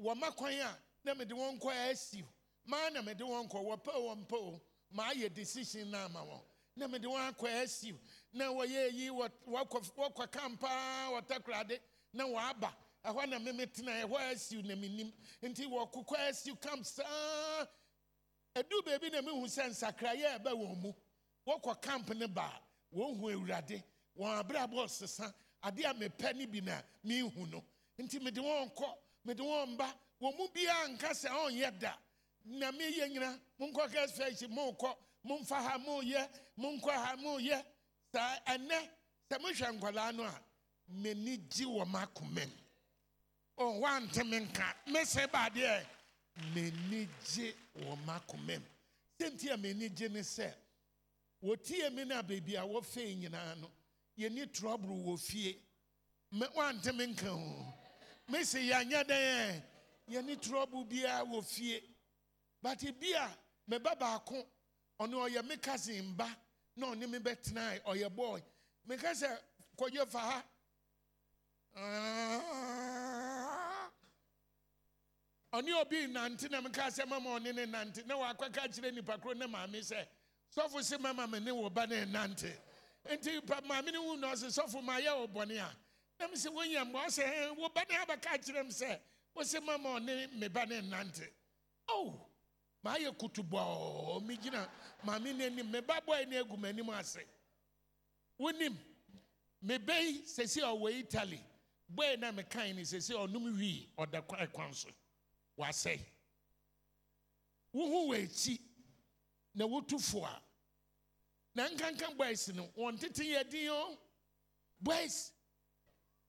Wɔma 0.00 0.34
kwan 0.34 0.52
a 0.54 0.78
na 1.04 1.14
mede 1.14 1.30
wɔn 1.32 1.60
kɔ 1.60 1.90
asiw 1.90 2.24
maa 2.64 2.88
na 2.88 3.02
mede 3.02 3.20
wɔn 3.20 3.50
kɔ 3.50 3.62
wɔpɛ 3.62 3.94
o 3.94 4.14
wɔmpɛ 4.16 4.32
o 4.32 4.60
maa 4.90 5.12
yɛ 5.12 5.32
decision 5.34 5.90
na 5.90 6.06
ama 6.06 6.20
wɔn. 6.20 6.42
Na 6.76 6.86
mede 6.86 7.04
wɔn 7.04 7.32
akɔ 7.34 7.48
na 8.34 8.46
wɔyɛ 8.50 8.80
eyi 8.90 9.10
wɔ 9.10 9.30
wɔkɔ 9.46 9.78
wɔkɔ 9.96 10.30
kampaa 10.30 11.10
wɔtakorade. 11.12 11.80
Na 12.12 12.24
wɔaba. 12.24 12.74
Ɛhɔ 13.04 13.28
na 13.28 13.38
meme 13.38 13.66
tena 13.66 13.92
ɛhɔ 14.02 14.16
asiw 14.32 14.62
na 14.64 14.74
menim 14.74 15.12
nti 15.42 15.66
wɔkokɔ 15.66 16.16
asiw 16.28 16.60
camp 16.60 16.84
saa. 16.84 17.66
Edu 18.56 18.82
beebi 18.84 19.10
na 19.12 19.20
mehu 19.22 19.44
sɛ 19.46 19.68
nsakrayɛ 19.70 20.38
ɛbɛ 20.38 20.50
wɔn 20.52 20.82
mu. 20.82 20.92
Wɔkɔ 21.46 21.80
camp 21.82 22.08
ne 22.14 22.26
ba. 22.26 22.42
A 22.92 22.96
wɔhu 22.96 23.32
awurade. 23.34 23.82
Wɔn 24.18 24.42
abrabɔ 24.42 24.88
sesa. 24.88 25.32
Adeɛ 25.62 25.90
a 25.90 25.94
mepɛ 25.94 26.34
ne 26.36 26.46
bi 26.46 26.60
na 26.60 26.80
mehu 27.04 27.46
no. 27.50 27.64
Nti 27.98 28.20
mede 28.20 28.36
wɔn 28.38 28.74
kɔ 28.74 28.96
mede 29.24 29.38
wɔn 29.40 29.76
ba. 29.76 29.94
Wɔn 30.20 30.36
mu 30.36 30.48
biara 30.48 30.88
nka 30.88 31.10
sɛ 31.10 31.28
ɔnyɛ 31.30 31.78
da. 31.78 31.94
Na 32.46 32.72
meyɛ 32.72 33.08
nyina. 33.10 33.38
Monkɔ 33.60 33.92
gas 33.92 34.12
fɛhyi 34.18 34.48
monkɔ. 34.48 34.96
Momfa 35.24 35.54
ha 35.62 35.78
moyɛ. 35.78 36.28
Monkɔ 36.58 36.90
ha 36.90 37.16
moyɛ 37.16 37.64
saa 38.14 38.38
ɛnɛ 38.52 38.78
sɛ 39.28 39.34
mohwɛ 39.42 39.66
nkwadaa 39.74 40.10
no 40.16 40.22
a 40.24 40.34
m'ani 41.00 41.36
gye 41.52 41.64
wɔ 41.66 41.84
m'akoma 41.92 42.44
mu. 42.46 42.58
Ɔ 43.58 43.80
wante 43.80 44.22
me 44.30 44.38
nka 44.40 44.66
mese 44.92 45.26
baadeɛ 45.32 45.86
m'ani 46.54 47.08
gye 47.28 47.54
wɔ 47.84 47.92
m'akoma 48.06 48.58
mu. 48.60 48.66
Sɛnti 49.18 49.50
a 49.52 49.56
m'ani 49.56 49.88
gye 49.96 50.08
ne 50.08 50.20
sɛ 50.20 50.52
wɔtie 51.42 51.92
me 51.92 52.04
no 52.04 52.18
a 52.18 52.22
baabi 52.22 52.54
a 52.54 52.62
wɔfei 52.62 53.16
nyinaa 53.20 53.54
no 53.60 53.70
yɛni 54.18 54.46
trɔboro 54.52 54.94
wɔ 55.06 55.18
fie. 55.18 55.58
Me 56.30 56.46
wante 56.54 56.92
me 56.94 57.06
nka 57.06 57.28
ho. 57.28 57.74
Mese 58.28 58.54
yɛanyɛ 58.70 59.04
dɛn 59.04 59.62
yɛni 60.10 60.36
trɔboro 60.38 60.88
biara 60.88 61.24
wɔ 61.26 61.44
fie. 61.44 61.82
But 62.62 62.80
bi 63.00 63.12
a 63.16 63.28
me 63.66 63.78
ba 63.78 63.96
baako 63.96 64.46
ɔno 65.00 65.28
ɔyɛ 65.28 65.44
me 65.48 65.56
cousin 65.56 66.14
ba 66.14 66.28
na 66.76 66.86
ɔne 66.88 67.08
me 67.08 67.18
bɛtena 67.18 67.80
ɔyɛ 67.84 68.08
boy. 68.14 68.42
Meka 68.88 69.10
sɛ 69.14 69.38
kɔyɛ 69.76 70.06
fa 70.08 70.18
ha. 70.18 70.44
Ah. 71.76 73.90
ɔne 75.52 75.72
obi 75.80 76.06
nante 76.08 76.50
na 76.50 76.60
meka 76.60 76.86
sɛ 76.90 77.06
mama 77.08 77.30
ɔne 77.38 77.54
ne 77.54 77.66
nante 77.66 78.04
na 78.06 78.16
wakɔka 78.16 78.68
kyerɛ 78.68 78.94
nipa 78.94 79.18
koro 79.18 79.34
ne 79.34 79.46
maame 79.46 79.78
sɛ 79.80 80.06
sɔfo 80.56 80.82
se 80.82 80.98
mama 80.98 81.26
me 81.26 81.40
ne 81.40 81.52
wo 81.52 81.68
ba 81.70 81.86
ne 81.86 82.04
nante 82.04 82.52
nti 83.10 83.40
pa- 83.46 83.60
maame 83.62 83.92
no 83.92 84.02
hu 84.10 84.16
na 84.16 84.32
ɔse 84.32 84.46
sɔfo 84.56 84.82
ma 84.82 84.98
yɛ 84.98 85.16
wo 85.18 85.26
bɔne 85.28 85.58
a. 85.60 85.70
Na 86.20 86.26
me 86.28 86.34
sɛ 86.34 86.48
wonya 86.52 86.84
mmoa 86.84 87.06
ɔsɛ 87.06 87.22
"Eh, 87.22 87.50
wo 87.56 87.68
ba 87.68 87.82
ne 87.88 87.94
abɛka 87.96 88.38
kyerɛ 88.44 88.60
m 88.60 88.68
sɛ 88.70 89.00
wo 89.34 89.42
mama 89.62 89.88
ɔne 90.00 90.32
me 90.32 90.48
ba 90.48 90.66
ne 90.66 90.80
nante 90.80 91.28
o 92.84 92.88
maayɛ 92.88 93.10
kutubɔɔ 93.18 94.22
megyina 94.26 94.68
maame 95.04 95.32
no 95.36 95.44
anim 95.44 95.70
me 95.70 95.80
ba 95.80 96.00
bɔe 96.06 96.28
ne 96.28 96.36
agu 96.38 96.56
m'anim 96.56 96.88
ase 96.90 97.20
wonim 98.38 98.76
mebɛyi 99.64 100.22
sɛsi 100.24 100.58
a 100.62 100.66
ɔwɔ 100.76 101.00
italy 101.00 101.40
bɔe 101.94 102.18
na 102.18 102.32
mekae 102.32 102.74
ne 102.74 102.82
sɛsi 102.82 103.10
a 103.14 103.26
ɔnom 103.26 103.56
wii 103.58 103.88
ɔda 103.98 104.26
kwa- 104.26 104.46
kwan 104.48 104.72
so 104.74 104.88
wasɛe 105.58 105.98
wohu 107.74 108.08
wɔ 108.10 108.24
akyi 108.24 108.60
na 109.54 109.64
wotu 109.66 109.98
fo 110.00 110.26
na 111.54 111.68
nkanka 111.68 112.16
boys 112.16 112.48
no 112.48 112.66
wɔn 112.76 112.98
tete 113.00 113.24
yɛ 113.24 113.48
din 113.50 113.68
o 113.70 113.98
boys 114.80 115.32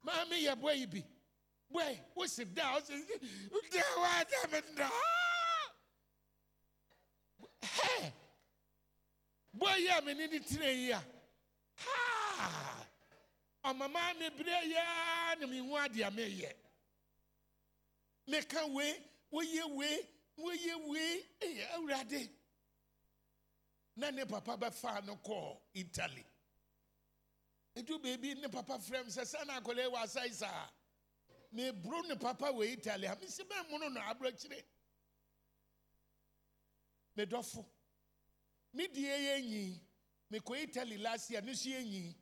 maame 0.04 0.32
yɛ 0.44 0.60
boy 0.60 0.86
bi 0.86 1.04
boy 1.70 2.00
wosi 2.16 2.46
da 2.54 2.76
wosi 2.80 3.72
da 3.72 3.82
wa 3.98 4.24
da 4.24 4.48
mi 4.52 4.62
Hey! 7.66 8.14
Boy, 9.54 9.68
yeah, 9.80 10.00
me 10.06 10.14
need 10.14 10.34
it 10.34 10.48
today, 10.48 10.88
yeah. 10.90 11.00
Ha! 11.78 12.86
Oh, 13.64 13.74
mama, 13.74 14.00
me 14.20 14.28
bray, 14.38 14.62
yeah, 14.68 15.48
me 15.48 15.62
wadi, 15.62 16.04
I 16.04 16.10
may 16.10 16.30
yet. 16.30 16.58
Make 18.28 18.54
a 18.54 18.68
way, 18.74 18.94
will 19.32 19.44
you 19.44 19.76
way, 19.76 19.98
will 20.38 20.56
you 20.56 20.80
way, 20.92 21.20
eh, 21.42 21.78
already. 21.78 22.30
Papa 24.28 24.58
bɛfa 24.58 25.06
no 25.08 25.18
kɔɔ 25.26 25.58
Italy. 25.76 26.26
Etu 27.78 28.00
beebi 28.02 28.36
ne 28.42 28.48
papa 28.50 28.74
frɛ 28.74 29.00
m 29.06 29.08
sɛ 29.08 29.22
sɛ 29.24 29.48
akɔlɛ 29.48 29.92
wɔ 29.92 30.04
asae 30.04 30.34
saa. 30.34 30.68
Meburo 31.56 32.08
ne 32.08 32.16
papa 32.16 32.46
wɔ 32.46 32.74
Italy. 32.74 33.08
Amesi 33.08 33.42
bɛn 33.48 33.70
mu 33.72 33.80
no 33.80 33.88
na. 33.90 34.14
Me 37.16 38.88
die 38.88 39.08
yɛ 39.08 39.42
nyi. 39.42 39.82
Mekɔ 40.32 40.64
italy 40.64 40.98
last 40.98 41.30
year. 41.30 41.42
Ne 41.42 41.54
so 41.54 41.70
yɛ 41.70 41.84
nyi. 41.84 42.16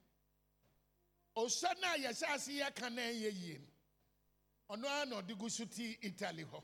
Ɔsɔ 1.35 1.81
no 1.81 1.87
a 1.87 1.97
yɛhyɛ 1.97 2.35
ase 2.35 2.51
yɛka 2.51 2.93
na 2.93 3.01
ɛyɛ 3.01 3.31
yie 3.33 3.57
no. 3.57 4.75
Ɔno 4.75 4.85
ara 4.85 5.05
na 5.05 5.21
ɔde 5.21 5.37
gu 5.37 5.49
so 5.49 5.65
ti 5.65 5.97
italy 6.01 6.45
hɔ. 6.45 6.63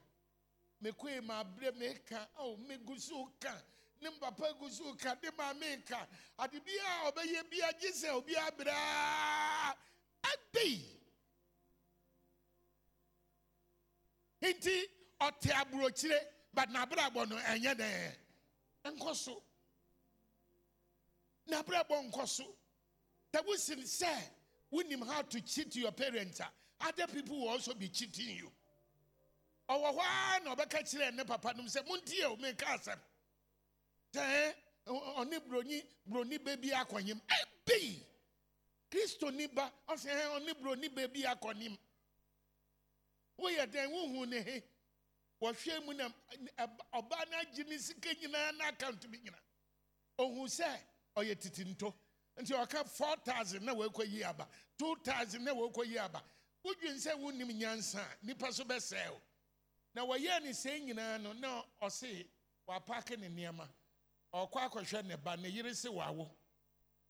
Mekoe 0.84 1.24
ma 1.24 1.44
abrɛ 1.44 1.76
meka. 1.76 2.28
O 2.38 2.58
megu 2.58 3.00
so 3.00 3.32
ka. 3.40 3.54
Ne 4.02 4.10
papa 4.20 4.54
gu 4.60 4.70
so 4.70 4.94
ka. 4.94 5.16
De 5.16 5.32
ma 5.38 5.54
meka 5.54 6.08
ade 6.38 6.64
bia 6.64 6.84
a 6.84 7.12
ɔbɛyɛ 7.12 7.50
bia 7.50 7.74
gye 7.80 7.92
sɛ 7.92 8.10
obi 8.14 8.36
abraa 8.36 9.76
abei 10.22 11.00
nti 14.42 14.88
ɔte 15.20 15.50
aburokyire 15.52 16.20
but 16.54 16.70
n'abrabɔ 16.70 17.30
no 17.30 17.36
ɛnyɛ 17.38 17.76
dɛ 17.76 18.16
nkɔ 18.86 19.16
so 19.16 19.44
n'abrabɔ 21.48 22.12
nkɔ 22.12 22.28
so 22.28 22.56
sɛ 23.34 23.46
wosin 23.46 23.80
sɛ 23.84 24.32
wonim 24.72 25.06
how 25.08 25.22
to 25.24 25.42
cheat 25.42 25.76
your 25.76 25.92
parents 25.92 26.40
a 26.40 26.52
other 26.82 27.08
people 27.08 27.40
will 27.42 27.50
also 27.50 27.74
be 27.74 27.90
cheating 27.90 28.38
you. 28.38 28.52
Ɔwɔ 29.70 29.98
hɔ 29.98 30.00
ara 30.00 30.44
na 30.44 30.56
ɔbɛka 30.56 30.80
kyerɛ 30.82 31.16
ne 31.16 31.24
papa 31.24 31.54
nom 31.54 31.66
sɛ 31.68 31.86
montie 31.88 32.24
o 32.24 32.36
meka 32.38 32.66
asɛm 32.66 33.00
sɛ 34.14 34.56
ɔne 34.88 35.40
buroni 35.48 35.84
buroni 36.10 36.38
ba 36.44 36.58
bi 36.58 36.70
akɔnyem 36.70 37.22
ɛbei 37.28 38.04
kristoni 38.90 39.54
ba 39.54 39.72
ɔsɛ 39.88 40.10
ɛ, 40.10 40.40
ɔne 40.40 40.54
buroni 40.60 40.90
ba 40.96 41.08
bi 41.08 41.22
akɔnyem 41.24 41.78
woyɛ 43.38 43.68
dɛn 43.72 43.92
wohu 43.92 44.26
ne 44.28 44.42
he 44.42 44.64
wɔhwɛ 45.42 45.86
mu 45.86 45.94
na 45.94 46.10
ɔbaa 46.94 47.30
no 47.32 47.38
agye 47.40 47.64
ne 47.68 47.78
sika 47.78 48.10
nyinaa 48.16 48.58
na 48.58 48.68
account 48.70 49.10
bi 49.10 49.18
nyina. 49.18 49.38
Ohu 50.18 50.46
sɛ 50.48 50.68
ɔyɛ 51.16 51.36
titinto 51.40 51.94
nti 52.40 52.54
ɔka 52.54 52.86
4000 52.88 53.64
na 53.64 53.74
wɔakɔ 53.74 54.08
yi 54.12 54.24
aba. 54.24 54.48
2000 54.78 55.44
na 55.44 55.54
wɔakɔ 55.54 55.86
yi 55.88 55.98
aba. 55.98 56.24
Wodwen 56.66 56.96
sɛ 56.98 57.16
wonnim 57.18 57.50
nyansa 57.58 58.00
a 58.02 58.26
nnipa 58.26 58.52
so 58.54 58.64
bɛsɛe 58.66 59.12
wo. 59.12 59.22
Na 59.96 60.06
wɔyɛɛ 60.06 60.44
ne 60.44 60.50
sɛi 60.50 60.86
nyinaa 60.88 61.22
no 61.22 61.34
na 61.34 61.64
ɔse 61.82 62.28
wapaake 62.68 63.18
ne 63.18 63.30
nneɛma. 63.30 63.68
Ɔkɔ 64.34 64.70
akɔhwɛ 64.70 65.06
ne 65.06 65.16
ba 65.16 65.38
ne 65.38 65.50
yere 65.50 65.74
se 65.74 65.88
wawo. 65.90 66.30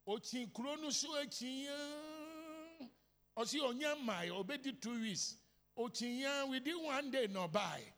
Ɔkyi 0.08 0.54
kuro 0.54 0.76
no 0.76 0.90
so 0.92 1.08
akyiyaa 1.16 2.90
ɔse 3.38 3.56
ɔnya 3.60 3.96
mmae 3.98 4.30
ɔbɛdi 4.30 4.80
two 4.80 5.00
weeks. 5.02 5.36
Ɔkyiyaa 5.78 6.48
within 6.50 6.84
one 6.84 7.10
day 7.10 7.26
na 7.28 7.48
ɔbae 7.48 7.92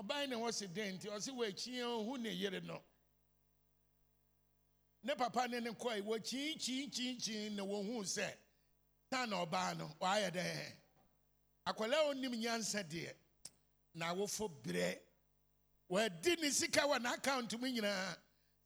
ɔbae 0.00 0.28
na 0.28 0.36
wɔse 0.36 0.66
dɛn 0.72 0.94
nti 0.98 1.08
ɔse 1.08 1.30
wɔakyiyaa 1.30 2.04
ɔhu 2.04 2.18
ne 2.20 2.30
yere 2.30 2.60
no. 2.60 2.82
Ne 5.02 5.14
papa 5.14 5.46
ne 5.48 5.60
ne 5.60 5.70
kɔe 5.70 6.02
wɔkyiinkyiinkyiinkyin 6.02 7.52
na 7.56 7.62
wɔhuu 7.62 8.02
sɛ 8.04 8.34
saa 9.10 9.26
na 9.26 9.44
ɔbaa 9.44 9.76
no 9.76 9.86
waayɛ 10.00 10.30
dɛn? 10.32 10.76
Akwadaa 11.66 12.10
a 12.10 12.14
ɔnim 12.14 12.32
nyansa 12.40 12.82
deɛ 12.88 13.14
na 13.94 14.14
awofo 14.14 14.48
berɛ 14.62 14.98
wɔadi 15.90 16.40
ne 16.40 16.50
sika 16.50 16.80
wɔ 16.80 16.98
n'akaunt 16.98 17.58
mu 17.60 17.66
nyinaa. 17.68 18.16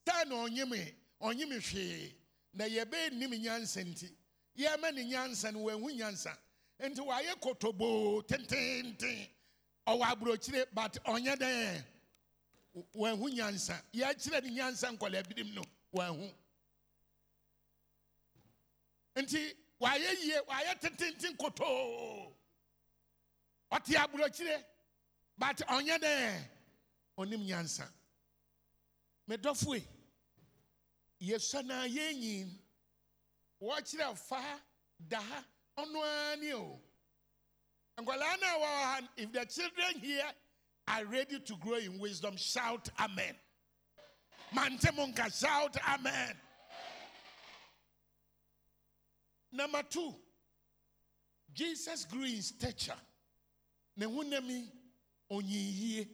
Saa 0.07 0.25
na 0.25 0.35
ɔnyeme 0.47 0.95
ɔnyeme 1.21 1.59
hwee 1.61 2.15
na 2.53 2.65
yɛbɛɛ 2.65 3.13
nim 3.13 3.31
nyansa 3.31 3.83
nti 3.85 4.15
yɛma 4.57 4.95
ne 4.95 5.05
nyansa 5.05 5.53
no 5.53 5.61
wɔahu 5.65 5.97
nyansa. 5.97 6.37
Nti 6.81 6.99
wɔayɛ 7.01 7.41
kotoboo 7.41 8.23
tententen 8.27 9.29
ɔwɔ 9.87 10.05
aburokyire 10.13 10.67
but 10.73 10.93
ɔnyɛ 11.05 11.37
dɛn 11.37 11.85
wɔahu 12.95 13.31
nyansa. 13.35 13.83
Yɛakyerɛ 13.93 14.43
ne 14.43 14.51
nyansa 14.51 14.91
nkɔla 14.97 15.23
binom 15.29 15.55
no 15.55 15.63
wɔahu 15.95 16.35
nti 19.17 19.55
wɔayɛ 19.81 20.11
yie 20.23 20.41
wɔayɛ 20.49 20.81
tententen 20.81 21.37
kotoo 21.37 22.33
ɔte 23.71 23.95
aburokyire 23.97 24.65
but 25.39 25.57
ɔnyɛ 25.59 25.99
dɛ 25.99 26.49
ɔnim 27.19 27.45
nyansa. 27.47 27.87
Medɔfoe 29.29 29.83
yɛsɔ 31.21 31.65
na 31.65 31.85
yɛnyin 31.87 32.51
wɔkyerɛ 33.61 34.17
fa 34.19 34.61
da 34.99 35.21
ha 35.21 35.45
ɔno 35.79 36.03
ara 36.03 36.37
ne 36.37 36.53
o 36.55 36.81
if 37.99 39.33
the 39.33 39.45
children 39.47 40.01
here 40.01 40.23
are 40.89 41.05
ready 41.07 41.39
to 41.41 41.55
grow 41.61 41.77
in 41.77 41.99
wisdom 41.99 42.37
shout 42.37 42.89
amen. 43.01 43.35
Mante 44.55 44.95
mo 44.97 45.07
shout 45.33 45.77
amen. 45.93 46.35
Number 49.53 49.83
two 49.89 50.15
jesus 51.53 52.05
grew 52.05 52.25
in 52.25 52.43
stature. 52.43 52.93
Ne 53.97 54.07
honam 54.07 54.69
onyinyie 55.31 56.09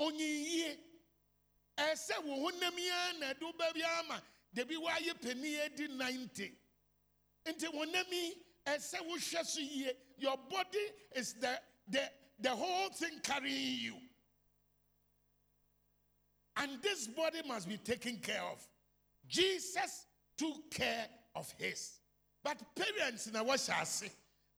onyinyie 0.00 0.76
ɛsɛ 1.78 2.24
wo 2.24 2.50
honam 2.50 2.78
yi 2.78 2.90
ara 2.90 3.18
na 3.18 3.26
ɛde 3.32 3.42
wo 3.42 3.52
ba 3.58 3.72
bi 3.74 3.82
ama. 3.98 4.22
Debi 4.54 4.76
woayɛ 4.76 5.20
panin 5.20 5.60
adi 5.64 5.88
90 5.88 6.52
nti 7.46 7.66
honam 7.72 8.12
yi 8.12 8.34
ɛsɛ 8.74 8.98
wohwɛ 9.06 9.44
so 9.46 9.60
yie 9.60 9.92
your 10.18 10.36
body 10.50 10.86
is 11.14 11.34
the, 11.34 11.60
the, 11.88 12.02
the 12.40 12.50
whole 12.50 12.88
thing 12.90 13.20
carrying 13.22 13.78
you. 13.80 13.94
And 16.56 16.82
this 16.82 17.06
body 17.06 17.40
must 17.46 17.68
be 17.68 17.76
taken 17.76 18.16
care 18.16 18.42
of. 18.42 18.66
Jesus 19.28 20.06
took 20.36 20.70
care 20.70 21.06
of 21.36 21.52
his. 21.56 22.00
But 22.42 22.58
parents 22.74 23.30
na 23.32 23.44
wɔhyɛ 23.44 23.82
ase. 23.82 24.10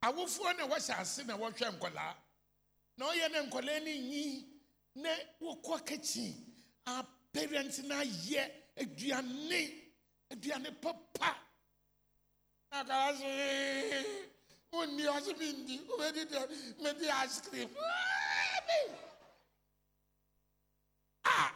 Awofoɔ 0.02 0.56
na 0.58 0.66
wɔhyɛ 0.66 1.00
ase 1.00 1.26
na 1.26 1.36
wɔhwɛ 1.36 1.78
nkɔlaa 1.78 2.14
na 2.96 3.06
ɔyɛ 3.06 3.32
ne 3.32 3.38
nkɔlaa 3.50 3.80
no 3.80 3.90
nyi 3.90 4.46
na 4.96 5.10
wokɔ 5.42 5.86
kitchen 5.86 6.34
a 6.86 7.04
parents 7.32 7.78
na 7.82 8.02
ayɛ 8.02 8.50
aduane 8.78 9.70
aduane 10.30 10.80
papa 10.80 11.36
Akarazu 12.70 13.24
undi 14.72 15.08
asibindi 15.08 15.80
ubedi 15.94 16.24
de 16.24 16.38
medi 16.82 17.06
ice 17.24 17.40
cream. 17.40 17.68
Ah, 21.24 21.52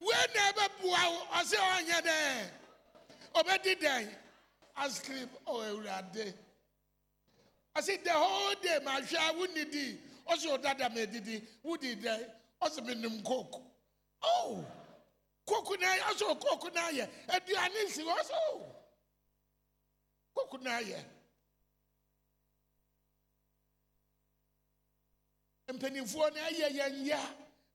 we 0.00 0.14
never 0.34 0.68
bua 0.82 0.98
ose 1.40 1.56
onye 1.56 2.02
de. 2.02 2.50
Obedi 3.34 3.74
de 3.80 4.08
ice 4.86 5.00
cream 5.02 5.28
o 5.46 5.62
ewurade. 5.62 6.34
Asi 7.76 7.96
the 7.98 8.10
whole 8.10 8.54
day 8.60 8.78
ma 8.84 9.00
hwa 9.00 9.32
wunidi 9.38 9.98
ose 10.26 10.46
odada 10.48 10.86
oh, 10.86 10.90
medidi 10.90 11.42
wudi 11.64 11.94
de 11.94 12.26
ose 12.60 12.80
minim 12.82 13.22
coke. 13.22 13.60
Oh. 14.22 14.64
Coke 15.46 15.80
na 15.80 15.86
ose 16.10 16.22
oh, 16.22 16.34
coke 16.34 16.74
na 16.74 16.88
ye. 16.88 17.08
Aduane 17.28 17.88
si 17.88 18.02
ose. 18.02 18.32
Oh. 18.32 18.79
Coke 20.34 20.62
na 20.62 20.70
ayɛ 20.80 20.98
mpanimfoɔ 25.74 26.26
no 26.34 26.40
ayɛ 26.48 26.66
yɛn 26.78 27.06
ya 27.06 27.20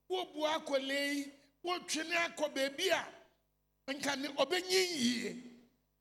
wobu 0.08 0.40
akɔlɛ 0.54 0.98
yi 1.14 1.32
wotwene 1.64 2.14
akɔ 2.26 2.54
baabi 2.54 2.90
a 2.90 3.02
nka 3.92 4.16
ne 4.16 4.28
ɔbɛnyi 4.28 4.80
yie 5.02 5.42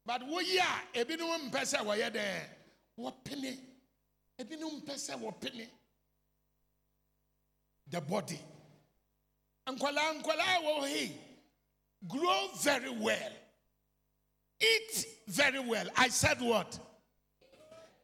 but 0.06 0.22
woyi 0.22 0.58
a 0.60 0.88
ebinom 1.00 1.50
mpɛ 1.50 1.62
sɛ 1.72 1.80
wɔyɛ 1.86 2.10
dɛ 2.12 2.50
wɔpene 2.98 3.52
ebinom 4.40 4.82
mpɛ 4.82 4.94
sɛ 4.96 5.14
wɔpene 5.20 5.70
the 7.88 8.02
body. 8.02 8.40
Nkwadaa 9.68 10.14
nkwadaa 10.22 10.58
wɔ 10.64 10.88
hei 10.88 11.22
grow 12.08 12.50
very 12.64 12.90
well 12.90 13.32
eat 14.62 15.06
very 15.28 15.60
well. 15.60 15.88
I 15.98 16.10
said 16.10 16.42
what? 16.42 16.80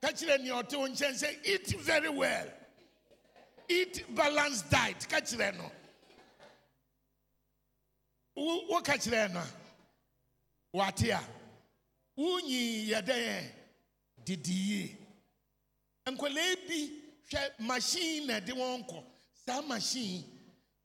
Nea 0.04 0.54
ɔte 0.54 0.78
wo 0.78 0.88
nkyɛn 0.88 1.14
sɛ 1.14 1.46
eat 1.46 1.80
very 1.80 2.10
well. 2.10 2.48
Eat 3.70 4.04
balanced 4.16 4.70
diet. 4.70 5.08
Kakyire 5.10 5.56
no. 5.58 5.72
Wo 8.36 8.82
kakyire 8.82 9.32
no 9.34 9.44
wate 10.74 11.10
a 11.10 11.20
wonyi 12.18 12.88
yɛ 12.90 13.02
dɛn 13.08 13.44
didi 14.26 14.98
nkwadaa 16.08 16.56
bi 16.68 16.80
machine 17.60 18.28
na 18.28 18.40
ɛde 18.40 18.54
wɔn 18.54 18.88
kɔ 18.90 19.04
saa 19.46 19.62
machine 19.62 20.24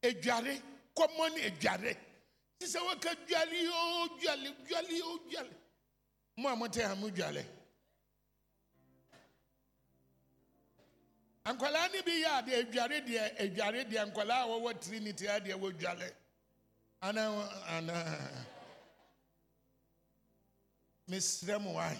edware 0.03 0.59
common 0.95 1.33
edware 1.39 1.97
sisan 2.61 2.83
wɔka 2.89 3.11
dwale 3.27 3.69
o 3.69 4.09
dwale 4.21 4.51
dwale 4.69 5.03
o 5.03 5.19
dwale 5.31 5.55
mo 6.37 6.49
a 6.49 6.57
mo 6.57 6.69
te 6.69 6.83
ha 6.83 6.95
mo 6.95 7.09
dwale 7.11 7.45
nkwadaa 11.47 11.89
no 11.93 12.03
bi 12.03 12.23
yɛ 12.23 12.29
adeɛ 12.39 12.55
edware 12.61 13.01
deɛ 13.01 13.35
edware 13.39 13.85
deɛ 13.85 14.05
nkwadaa 14.11 14.43
a 14.43 14.47
wɔwɔ 14.49 14.81
trinity 14.83 15.27
adeɛ 15.27 15.55
wɔ 15.61 15.73
dwale 15.79 16.13
ana 17.01 17.23
ana. 17.69 17.95
Mesrɛ 21.09 21.61
mo 21.63 21.79
ae 21.79 21.99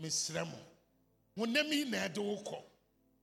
mesrɛ 0.00 0.44
mo. 0.50 0.58
Honam 1.36 1.70
yi 1.72 1.84
na 1.84 2.08
ɛde 2.08 2.18
wo 2.18 2.36
kɔ. 2.42 2.62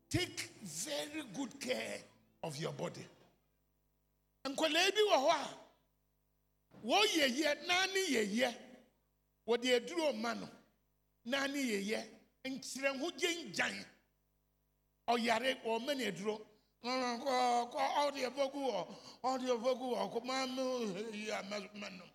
Take 0.10 0.52
very 0.62 1.24
good 1.34 1.60
care 1.60 2.02
of 2.43 2.56
your 2.58 2.74
body. 2.74 3.06
Nkwadaa 4.45 4.91
bi 4.93 5.02
wɔ 5.10 5.18
hɔ 5.26 5.30
a 5.32 5.58
wɔn 6.84 7.06
yɛyɛ 7.18 7.50
naani 7.68 8.02
yɛyɛ 8.16 8.50
wɔde 9.48 9.68
aduro 9.78 10.14
ma 10.14 10.34
no 10.34 10.48
naani 11.26 11.60
yɛyɛ 11.72 12.00
nkyerɛho 12.46 13.08
gye 13.20 13.30
ngyan 13.46 13.86
ɔyare 15.08 15.62
wɔma 15.64 15.96
ne 15.98 16.06
aduro 16.12 16.36
kɔɔ 16.84 17.88
ɔde 18.06 18.20
ɛfɔgu 18.30 18.60
wɔ 18.70 18.80
ɔde 19.24 19.46
ɛfɔgu 19.56 19.86
wɔ 19.94 20.12
kɔmaa 20.14 20.46
mi 20.56 21.18
yi 21.20 21.32
ama 21.32 21.60
no 21.60 22.06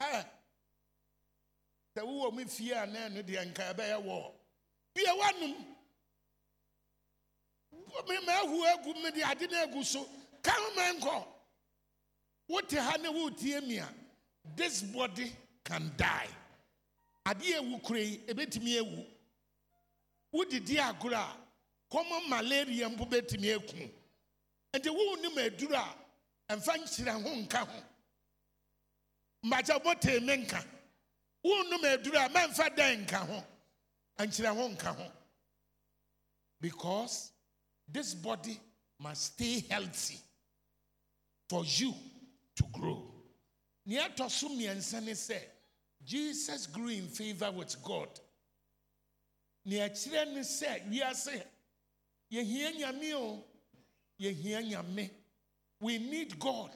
ɛ 0.00 0.26
sɛ 1.94 2.00
wowɔ 2.02 2.32
mu 2.34 2.44
fie 2.48 2.72
a 2.72 2.86
nan 2.86 3.14
no 3.14 3.22
deɛ 3.22 3.44
nka 3.52 3.62
ɛbɛyɛ 3.74 3.96
wɔ 4.04 4.32
bia 4.94 5.14
wanum 5.14 5.54
mmaa 8.08 8.40
ahu 8.42 8.64
egu 8.66 8.94
mi 9.02 9.10
de 9.10 9.22
ade 9.22 9.46
na 9.50 9.62
egu 9.66 9.84
so 9.84 10.04
kan 10.42 10.58
mmaa 10.72 10.92
nkɔ 10.98 11.26
wote 12.48 12.72
ha 12.78 12.96
na 12.96 13.10
wotie 13.12 13.60
mia. 13.66 13.86
This 14.56 14.82
body 14.82 15.32
can 15.64 15.92
die. 15.96 16.28
Adeɛ 17.26 17.60
ewu 17.60 17.82
kura 17.82 18.00
yi 18.00 18.18
ebetumi 18.26 18.76
ewu. 18.80 19.06
Wodidi 20.34 20.76
agorɔ 20.76 21.14
a 21.14 21.36
common 21.90 22.28
malaria 22.28 22.88
mpo 22.88 23.08
betumi 23.08 23.48
eku 23.56 23.90
nti 24.74 24.88
wonnim 24.88 25.36
aduru 25.36 25.74
a 25.74 25.94
ɛmfa 26.52 26.76
nkyerɛ 26.78 27.22
ho 27.22 27.36
nka 27.36 27.58
ho. 27.66 27.82
Mmakyɛ 29.44 29.84
motee 29.84 30.20
me 30.24 30.36
nka. 30.36 30.64
Wonnom 31.44 31.84
aduru 31.84 32.16
a 32.16 32.28
mamfa 32.28 32.74
dɛn 32.76 33.06
nka 33.06 33.26
ho. 33.26 33.44
Ankyerɛ 34.18 34.54
ho 34.54 34.68
nka 34.68 34.96
ho. 34.96 35.12
Because 36.60 37.32
this 37.86 38.14
body 38.14 38.58
must 38.98 39.34
stay 39.34 39.60
healthy 39.70 40.18
for 41.48 41.64
you 41.64 41.94
to 42.56 42.64
grow 42.72 43.07
nea 43.88 44.06
ɛtɔ 44.08 44.30
so 44.30 44.48
mmiɛnsa 44.50 45.42
jesus 46.04 46.66
grew 46.66 46.88
in 46.88 47.08
favor 47.08 47.50
with 47.50 47.82
god. 47.82 48.20
Nea 49.64 49.88
ɛkyerɛ 49.88 50.34
ne 50.34 50.40
sɛ 50.40 50.90
wiase 50.90 51.42
yɛhia 52.30 52.76
nyame 52.76 53.14
o 53.14 53.44
yɛhia 54.20 55.10
we 55.80 55.98
need 55.98 56.38
god. 56.38 56.70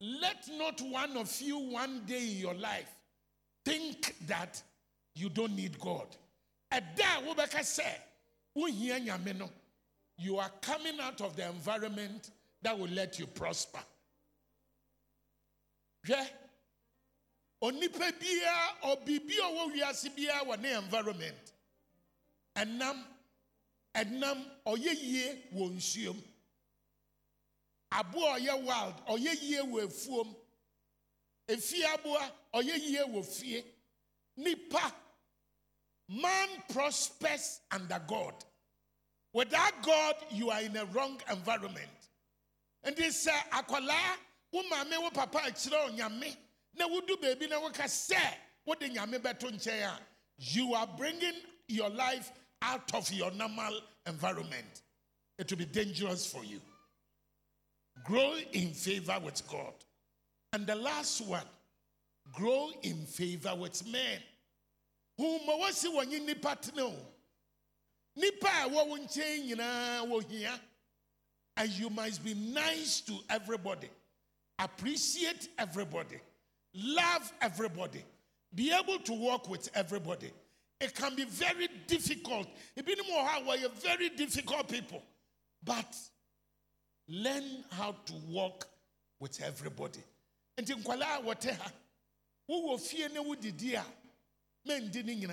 Let 0.00 0.48
not 0.52 0.80
one 0.80 1.16
of 1.18 1.40
you 1.42 1.58
one 1.58 2.06
day 2.06 2.30
in 2.32 2.38
your 2.38 2.54
life 2.54 2.88
think 3.64 4.16
that 4.26 4.62
you 5.14 5.28
don't 5.28 5.54
need 5.54 5.78
god. 5.78 6.16
Ɛda 6.72 7.18
a 7.18 7.22
wobɛka 7.22 8.00
you 10.16 10.38
are 10.38 10.50
coming 10.62 11.00
out 11.00 11.20
of 11.20 11.36
the 11.36 11.46
environment 11.48 12.30
that 12.62 12.78
will 12.78 12.88
let 12.88 13.18
you 13.18 13.26
prosper 13.26 13.80
hwɛ? 16.06 16.30
Onipa 17.62 18.10
biara 18.18 18.76
ɔbiribi 18.82 19.38
a 19.38 19.46
ɔwɔ 19.50 19.72
wiase 19.74 20.08
biara 20.16 20.44
wɔ 20.44 20.60
ne 20.60 20.72
environment. 20.72 21.52
Ɛnam 22.56 23.06
ɛnam 23.94 24.38
ɔyɛ 24.66 24.92
yie 25.02 25.42
wɔ 25.52 25.70
nsuom. 25.76 26.22
Aboa 27.92 28.38
ɔyɛ 28.38 28.64
wild 28.64 28.96
ɔyɛ 29.06 29.42
yie 29.42 29.60
wɔ 29.62 29.86
efuom 29.88 30.36
efie 31.48 31.84
aboa 31.84 32.32
ɔyɛ 32.54 32.78
yie 32.80 33.04
wɔ 33.04 33.24
fie. 33.24 33.64
Nipa 34.36 34.94
man 36.08 36.62
prospers 36.68 37.60
under 37.70 37.98
god. 38.08 38.34
Without 39.32 39.82
god 39.82 40.16
you 40.30 40.50
are 40.50 40.62
in 40.62 40.76
a 40.76 40.84
wrong 40.86 41.20
environment. 41.28 42.08
Nti 42.84 43.06
sɛ 43.08 43.34
akwadaa 43.50 44.16
wo 44.52 45.10
papa 45.10 45.38
akyerɛ 45.40 45.90
onyame 45.90 46.36
na 46.74 46.86
na 46.86 47.60
woka 47.60 47.84
sɛ 47.84 48.20
wode 48.64 48.80
nyame 48.90 49.18
bɛto 49.18 49.50
nkyɛn 49.50 49.88
a 49.88 49.98
you 50.38 50.74
are 50.74 50.86
bringing 50.96 51.34
your 51.68 51.90
life 51.90 52.32
out 52.62 52.94
of 52.94 53.10
your 53.12 53.30
normal 53.32 53.80
environment. 54.06 54.82
It 55.38 55.50
will 55.50 55.58
be 55.58 55.64
dangerous 55.66 56.30
for 56.30 56.44
you. 56.44 56.60
Grow 58.04 58.36
in 58.52 58.72
favor 58.72 59.18
with 59.22 59.46
god. 59.48 59.74
And 60.52 60.66
the 60.66 60.74
last 60.74 61.20
one 61.26 61.44
grow 62.32 62.70
in 62.82 63.04
favor 63.06 63.54
with 63.54 63.86
men. 63.86 64.20
Huma 65.18 65.60
wasi 65.60 65.94
wɔnye 65.94 66.24
nipa 66.24 66.56
tena 66.60 66.82
o 66.82 66.94
nipa 68.16 68.48
a 68.64 68.68
nkyɛn 68.68 69.48
nyinaa 69.48 70.58
and 71.56 71.70
you 71.70 71.90
must 71.90 72.24
be 72.24 72.32
nice 72.34 73.00
to 73.02 73.18
everybody 73.28 73.90
appreciate 74.64 75.48
everybody, 75.58 76.20
love 76.74 77.32
everybody, 77.40 78.04
be 78.54 78.72
able 78.72 78.98
to 79.00 79.12
work 79.12 79.48
with 79.48 79.68
everybody. 79.74 80.30
It 80.80 80.94
can 80.94 81.14
be 81.14 81.24
very 81.24 81.68
difficult. 81.86 82.46
More 83.08 83.24
how 83.24 83.42
we're 83.46 83.68
very 83.68 84.08
difficult 84.10 84.68
people, 84.68 85.02
but 85.62 85.94
learn 87.08 87.64
how 87.70 87.94
to 88.06 88.12
work 88.30 88.66
with 89.18 89.40
everybody. 89.42 90.00
And 90.56 90.68
in 90.68 90.78
kwala 90.78 91.22
whatever, 91.22 91.70
who 92.46 92.66
will 92.66 92.78
fear 92.78 93.08
no 93.14 93.34
dear 93.34 93.82
men 94.66 94.90
dinning 94.90 95.26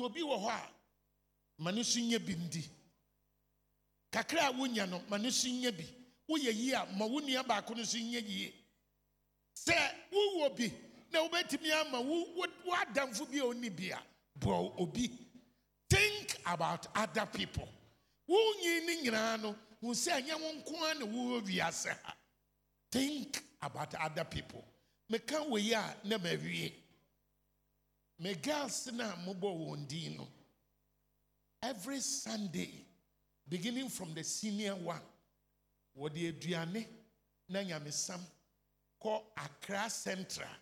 so 0.00 0.08
be 0.08 0.22
wa 0.22 0.60
manusunya 1.60 2.18
bindi. 2.18 2.66
Kakra 4.12 4.52
wunya 4.52 4.88
no 4.88 5.00
manusunya 5.10 5.76
bi. 5.76 5.84
Woyɛ 6.28 6.52
yie 6.54 6.74
a 6.74 6.86
ma 6.96 7.06
wo 7.06 7.20
nua 7.20 7.42
baako 7.42 7.74
no 7.76 7.84
so 7.84 7.98
nyɛ 7.98 8.22
yie. 8.26 8.52
Sɛ 9.56 9.74
wowɔ 10.12 10.56
bi 10.56 10.72
na 11.10 11.26
wobɛtumi 11.26 11.70
ama 11.72 12.00
wo 12.00 12.46
w'adamfo 12.66 13.30
bi 13.30 13.38
a 13.38 13.42
ɔnni 13.42 13.74
bi 13.76 13.90
a 13.96 14.00
boa 14.36 14.72
obi. 14.78 15.10
Think 15.88 16.40
about 16.46 16.86
other 16.94 17.26
people. 17.26 17.68
Wonyi 18.28 18.86
ne 18.86 19.02
nyinaa 19.02 19.40
no 19.40 19.56
hu 19.80 19.88
sɛ 19.94 20.22
ɛnyɛ 20.22 20.40
wo 20.40 20.52
nko 20.52 20.82
ara 20.82 20.98
na 20.98 21.06
wowɔ 21.06 21.42
wiase 21.46 21.88
ha. 22.02 22.14
Think 22.90 23.42
about 23.62 23.94
other 23.94 24.24
people. 24.24 24.64
Meka 25.10 25.48
wei 25.48 25.72
a 25.72 25.96
na 26.04 26.18
mawie. 26.18 26.72
Me 28.18 28.34
girls 28.34 28.90
na 28.92 29.14
mobɔ 29.16 29.56
wɔn 29.56 29.88
din 29.88 30.16
no 30.16 30.28
every 31.62 32.00
sunday 32.00 32.70
beginning 33.48 33.88
from 33.88 34.14
the 34.14 34.22
senior 34.22 34.74
one 34.76 35.00
wɔde 35.98 36.28
aduane 36.28 36.86
na 37.48 37.62
nyamesam 37.64 38.20
kɔ 39.02 39.24
Accra 39.36 39.88
Central 39.90 40.54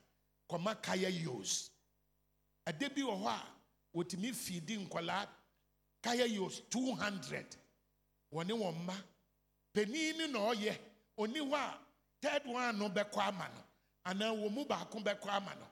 kɔma 0.49 0.81
kaya 0.83 1.09
yos 1.09 1.71
ɛda 2.67 2.95
bi 2.95 3.03
wɔ 3.03 3.15
hɔ 3.23 3.27
a 3.29 3.53
wɔtumi 3.97 4.33
fiidi 4.35 4.77
nkɔlaa 4.89 5.29
kaya 6.03 6.27
yos 6.27 6.61
200 6.71 7.57
wɔne 8.33 8.53
wɔn 8.53 8.75
mma. 8.85 8.95
Panin 9.73 10.17
ne 10.19 10.27
na 10.29 10.39
ɔyɛ. 10.39 10.79
Ɔni 11.19 11.41
hɔ 11.41 11.55
a 11.55 11.79
third 12.21 12.47
one 12.47 12.79
no 12.79 12.89
bɛkɔ 12.89 13.19
ama 13.29 13.49
no 13.55 13.63
anaa 14.11 14.33
wɔn 14.35 14.53
mu 14.53 14.65
baako 14.65 15.01
bɛkɔ 15.03 15.29
ama 15.29 15.55
no. 15.55 15.67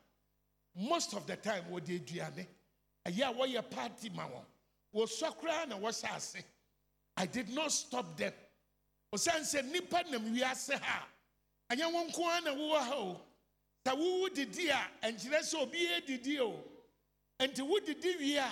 Most 0.88 1.14
of 1.14 1.26
the 1.26 1.36
time 1.36 1.64
wɔde 1.64 2.00
aduane. 2.00 2.46
Ɛyɛ 3.06 3.30
a 3.30 3.32
wɔyɛ 3.34 3.70
party 3.70 4.08
ma 4.10 4.28
wɔn. 4.28 4.44
Wɔsɔ 4.94 5.36
koraa 5.40 5.66
na 5.68 5.78
wɔhyɛ 5.78 6.16
ase. 6.16 6.44
I 7.16 7.26
did 7.26 7.48
not 7.48 7.70
stop 7.72 8.16
them 8.16 8.32
ɔsiane 9.14 9.44
sɛ 9.44 9.62
nnipa 9.62 10.10
nam 10.10 10.34
wiase 10.34 10.78
ha. 10.80 11.08
A 11.70 11.74
ɛnyɛ 11.76 11.92
wo 11.92 12.04
nko 12.04 12.24
ara 12.26 12.40
na 12.40 12.50
wowɔ 12.54 12.78
ha 12.80 12.94
o. 12.96 13.20
Sɛ 13.86 13.96
wowo 13.96 14.34
didi 14.34 14.68
a 14.68 14.90
ɛnkyerɛ 15.02 15.38
sɛ 15.40 15.54
obiara 15.70 16.06
didi 16.06 16.40
o. 16.40 16.64
Nti 17.40 17.60
wodidi 17.62 18.18
wie 18.18 18.36
a 18.36 18.50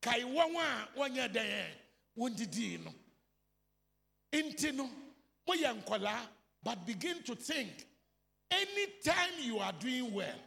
kae 0.00 0.20
wɔn 0.22 0.56
a 0.56 0.88
no. 2.78 2.94
Nti 4.32 4.74
no 4.74 4.90
but 6.64 6.86
begin 6.86 7.22
to 7.24 7.34
think 7.34 7.86
anytime 8.50 9.32
you 9.40 9.58
are 9.58 9.72
doing 9.72 10.12
well 10.14 10.38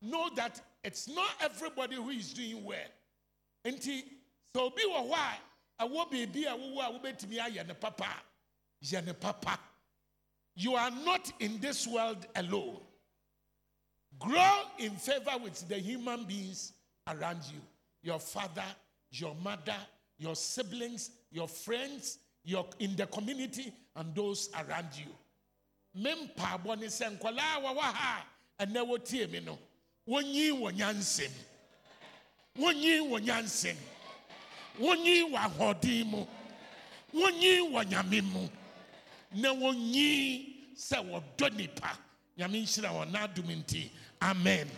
know 0.00 0.30
that 0.36 0.60
it's 0.84 1.08
not 1.08 1.30
everybody 1.40 1.96
who 1.96 2.10
is 2.10 2.32
doing 2.34 2.62
well. 2.62 2.78
Nti 3.64 4.04
sɛ 4.54 4.60
obi 4.60 4.82
wɔ 4.82 5.10
hɔ 5.10 5.38
a 5.78 5.84
ɛwɔ 5.88 6.10
baabi 6.10 6.44
a 6.44 6.56
wowɔ 6.56 6.80
a 6.86 6.92
wobɛtumi 6.98 7.38
ayɛ 7.38 7.66
no 7.66 7.74
papa 7.74 8.22
Yene 8.84 9.18
Papa. 9.18 9.58
You 10.56 10.74
are 10.74 10.90
not 10.90 11.32
in 11.40 11.58
this 11.60 11.86
world 11.86 12.26
alone. 12.36 12.76
Grow 14.18 14.60
in 14.78 14.92
favor 14.92 15.32
with 15.42 15.66
the 15.68 15.76
human 15.76 16.24
beings 16.24 16.72
around 17.08 17.40
you 17.52 17.60
your 18.02 18.20
father, 18.20 18.62
your 19.10 19.34
mother, 19.42 19.76
your 20.18 20.36
siblings, 20.36 21.10
your 21.32 21.48
friends, 21.48 22.18
your 22.44 22.66
in 22.78 22.94
the 22.96 23.06
community, 23.06 23.72
and 23.96 24.14
those 24.14 24.50
around 24.54 24.88
you. 24.94 25.06
Mempa 26.00 26.60
bɔne 26.62 26.84
sɛ 26.86 27.16
nkɔlaa 27.18 27.62
wɔ 27.62 27.74
hɔ 27.74 27.80
ha 27.80 28.26
ɛnɛ 28.60 28.86
wɔtie 28.86 29.30
me 29.30 29.40
no 29.40 29.58
wɔnyi 30.08 30.50
wɔ 30.52 30.72
nyansɛm 30.76 31.30
wɔnyi 32.58 33.00
wɔ 33.08 33.24
nyansɛm 33.24 33.76
wɔnyi 34.78 35.30
wɔ 35.32 35.38
ahoɔden 35.38 36.06
mu 36.06 36.26
wɔnyi 37.14 37.70
wɔ 37.72 37.84
nyame 37.88 38.20
mu 38.32 38.48
na 39.34 39.50
wɔnyi 39.52 40.74
sɛ 40.76 40.96
wɔdɔ 41.10 41.56
nipa. 41.56 41.98
Nyame 42.38 42.62
nhyira 42.62 42.90
wɔn 42.90 43.10
n'adom 43.12 43.46
nti. 43.62 43.90
Amen 44.22 44.68